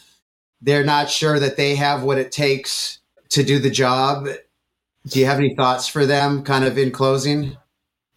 They're 0.62 0.86
not 0.86 1.10
sure 1.10 1.40
that 1.40 1.58
they 1.58 1.76
have 1.76 2.04
what 2.04 2.18
it 2.18 2.32
takes 2.32 3.00
to 3.30 3.44
do 3.44 3.60
the 3.60 3.70
job. 3.70 4.28
Do 5.08 5.20
you 5.20 5.26
have 5.26 5.38
any 5.38 5.54
thoughts 5.56 5.88
for 5.88 6.06
them, 6.06 6.44
kind 6.44 6.64
of 6.64 6.78
in 6.78 6.92
closing? 6.92 7.58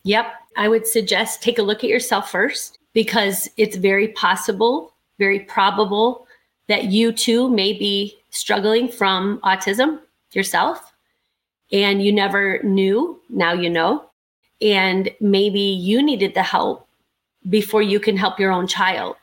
Yep. 0.04 0.26
I 0.56 0.68
would 0.68 0.86
suggest 0.86 1.42
take 1.42 1.58
a 1.58 1.62
look 1.62 1.82
at 1.84 1.90
yourself 1.90 2.30
first 2.30 2.78
because 2.92 3.48
it's 3.56 3.76
very 3.76 4.08
possible, 4.08 4.94
very 5.18 5.40
probable 5.40 6.26
that 6.68 6.84
you 6.86 7.12
too 7.12 7.48
may 7.50 7.72
be 7.72 8.16
struggling 8.30 8.88
from 8.88 9.40
autism 9.40 10.00
yourself 10.32 10.89
and 11.72 12.02
you 12.02 12.12
never 12.12 12.62
knew. 12.62 13.20
Now 13.28 13.52
you 13.52 13.70
know. 13.70 14.04
And 14.60 15.10
maybe 15.20 15.60
you 15.60 16.02
needed 16.02 16.34
the 16.34 16.42
help 16.42 16.86
before 17.48 17.82
you 17.82 17.98
can 17.98 18.16
help 18.16 18.38
your 18.38 18.52
own 18.52 18.66
child. 18.66 19.16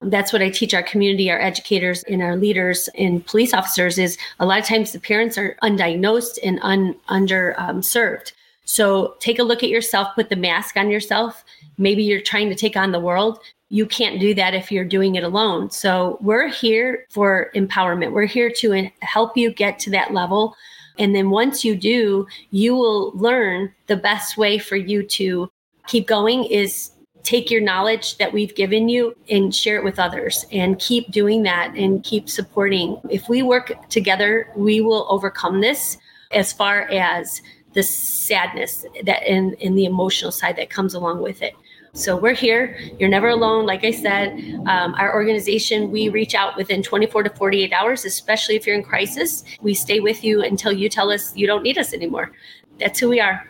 That's 0.00 0.32
what 0.32 0.42
I 0.42 0.50
teach 0.50 0.74
our 0.74 0.82
community, 0.82 1.30
our 1.30 1.40
educators, 1.40 2.02
and 2.04 2.22
our 2.22 2.36
leaders 2.36 2.88
and 2.96 3.24
police 3.24 3.54
officers 3.54 3.98
is 3.98 4.18
a 4.40 4.46
lot 4.46 4.58
of 4.58 4.64
times 4.64 4.92
the 4.92 4.98
parents 5.00 5.38
are 5.38 5.56
undiagnosed 5.62 6.38
and 6.42 6.58
un, 6.62 6.96
under 7.08 7.54
um, 7.58 7.82
served. 7.82 8.32
So 8.64 9.14
take 9.20 9.38
a 9.38 9.44
look 9.44 9.62
at 9.62 9.68
yourself, 9.68 10.08
put 10.14 10.28
the 10.28 10.36
mask 10.36 10.76
on 10.76 10.90
yourself. 10.90 11.44
Maybe 11.78 12.02
you're 12.02 12.20
trying 12.20 12.48
to 12.48 12.54
take 12.54 12.76
on 12.76 12.92
the 12.92 13.00
world. 13.00 13.38
You 13.68 13.86
can't 13.86 14.20
do 14.20 14.34
that 14.34 14.54
if 14.54 14.72
you're 14.72 14.84
doing 14.84 15.14
it 15.14 15.24
alone. 15.24 15.70
So 15.70 16.18
we're 16.20 16.48
here 16.48 17.06
for 17.10 17.50
empowerment. 17.54 18.12
We're 18.12 18.26
here 18.26 18.50
to 18.50 18.90
help 19.00 19.36
you 19.36 19.52
get 19.52 19.78
to 19.80 19.90
that 19.90 20.12
level 20.12 20.54
and 20.98 21.14
then 21.14 21.30
once 21.30 21.64
you 21.64 21.74
do, 21.76 22.26
you 22.50 22.74
will 22.74 23.12
learn 23.12 23.72
the 23.86 23.96
best 23.96 24.36
way 24.36 24.58
for 24.58 24.76
you 24.76 25.02
to 25.04 25.50
keep 25.86 26.06
going 26.06 26.44
is 26.44 26.92
take 27.22 27.50
your 27.50 27.60
knowledge 27.60 28.18
that 28.18 28.32
we've 28.32 28.54
given 28.54 28.88
you 28.88 29.16
and 29.30 29.54
share 29.54 29.76
it 29.76 29.84
with 29.84 29.98
others 29.98 30.44
and 30.50 30.78
keep 30.78 31.10
doing 31.10 31.42
that 31.44 31.74
and 31.76 32.02
keep 32.02 32.28
supporting. 32.28 33.00
If 33.10 33.28
we 33.28 33.42
work 33.42 33.88
together, 33.88 34.50
we 34.56 34.80
will 34.80 35.06
overcome 35.08 35.60
this 35.60 35.98
as 36.32 36.52
far 36.52 36.82
as 36.90 37.40
the 37.74 37.82
sadness 37.82 38.84
that 39.04 39.22
and, 39.22 39.56
and 39.62 39.78
the 39.78 39.84
emotional 39.84 40.32
side 40.32 40.56
that 40.56 40.70
comes 40.70 40.94
along 40.94 41.22
with 41.22 41.42
it. 41.42 41.54
So 41.94 42.16
we're 42.16 42.32
here. 42.32 42.78
You're 42.98 43.10
never 43.10 43.28
alone. 43.28 43.66
Like 43.66 43.84
I 43.84 43.90
said, 43.90 44.32
um, 44.66 44.94
our 44.94 45.12
organization, 45.12 45.90
we 45.90 46.08
reach 46.08 46.34
out 46.34 46.56
within 46.56 46.82
24 46.82 47.24
to 47.24 47.30
48 47.30 47.70
hours, 47.74 48.06
especially 48.06 48.56
if 48.56 48.66
you're 48.66 48.74
in 48.74 48.82
crisis. 48.82 49.44
We 49.60 49.74
stay 49.74 50.00
with 50.00 50.24
you 50.24 50.42
until 50.42 50.72
you 50.72 50.88
tell 50.88 51.10
us 51.10 51.36
you 51.36 51.46
don't 51.46 51.62
need 51.62 51.76
us 51.76 51.92
anymore. 51.92 52.32
That's 52.78 52.98
who 52.98 53.10
we 53.10 53.20
are. 53.20 53.46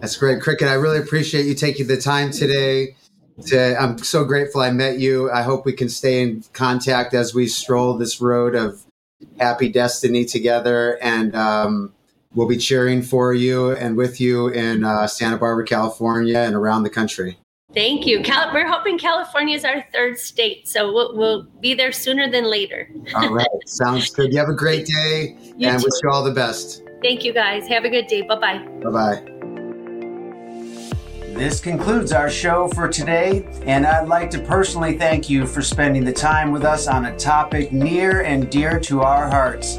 That's 0.00 0.16
great, 0.16 0.40
Cricket. 0.40 0.68
I 0.68 0.72
really 0.72 1.00
appreciate 1.00 1.44
you 1.44 1.54
taking 1.54 1.86
the 1.86 1.98
time 1.98 2.30
today. 2.30 2.96
To, 3.48 3.76
I'm 3.78 3.98
so 3.98 4.24
grateful 4.24 4.62
I 4.62 4.70
met 4.70 4.98
you. 4.98 5.30
I 5.30 5.42
hope 5.42 5.66
we 5.66 5.74
can 5.74 5.90
stay 5.90 6.22
in 6.22 6.44
contact 6.54 7.12
as 7.12 7.34
we 7.34 7.46
stroll 7.46 7.98
this 7.98 8.22
road 8.22 8.54
of 8.54 8.86
happy 9.38 9.68
destiny 9.68 10.24
together. 10.24 10.98
And 11.02 11.36
um, 11.36 11.92
we'll 12.34 12.48
be 12.48 12.56
cheering 12.56 13.02
for 13.02 13.34
you 13.34 13.72
and 13.72 13.98
with 13.98 14.18
you 14.18 14.48
in 14.48 14.82
uh, 14.82 15.06
Santa 15.08 15.36
Barbara, 15.36 15.66
California, 15.66 16.38
and 16.38 16.54
around 16.54 16.84
the 16.84 16.90
country. 16.90 17.36
Thank 17.74 18.06
you. 18.06 18.22
Cal- 18.22 18.52
we're 18.52 18.68
hoping 18.68 18.98
California 18.98 19.56
is 19.56 19.64
our 19.64 19.86
third 19.92 20.18
state, 20.18 20.68
so 20.68 20.92
we'll, 20.92 21.16
we'll 21.16 21.42
be 21.60 21.74
there 21.74 21.92
sooner 21.92 22.30
than 22.30 22.44
later. 22.44 22.90
all 23.14 23.32
right. 23.32 23.48
Sounds 23.66 24.10
good. 24.10 24.32
You 24.32 24.38
have 24.38 24.48
a 24.48 24.54
great 24.54 24.86
day 24.86 25.36
you 25.56 25.68
and 25.68 25.80
too. 25.80 25.86
wish 25.86 26.02
you 26.02 26.10
all 26.10 26.22
the 26.22 26.32
best. 26.32 26.82
Thank 27.02 27.24
you, 27.24 27.32
guys. 27.32 27.66
Have 27.68 27.84
a 27.84 27.90
good 27.90 28.06
day. 28.06 28.22
Bye 28.22 28.38
bye. 28.38 28.58
Bye 28.82 28.90
bye. 28.90 29.28
This 31.34 31.60
concludes 31.60 32.12
our 32.12 32.28
show 32.28 32.68
for 32.68 32.88
today, 32.88 33.48
and 33.62 33.86
I'd 33.86 34.06
like 34.06 34.28
to 34.32 34.38
personally 34.38 34.98
thank 34.98 35.30
you 35.30 35.46
for 35.46 35.62
spending 35.62 36.04
the 36.04 36.12
time 36.12 36.52
with 36.52 36.62
us 36.62 36.86
on 36.86 37.06
a 37.06 37.16
topic 37.16 37.72
near 37.72 38.20
and 38.20 38.50
dear 38.50 38.78
to 38.80 39.00
our 39.00 39.30
hearts. 39.30 39.78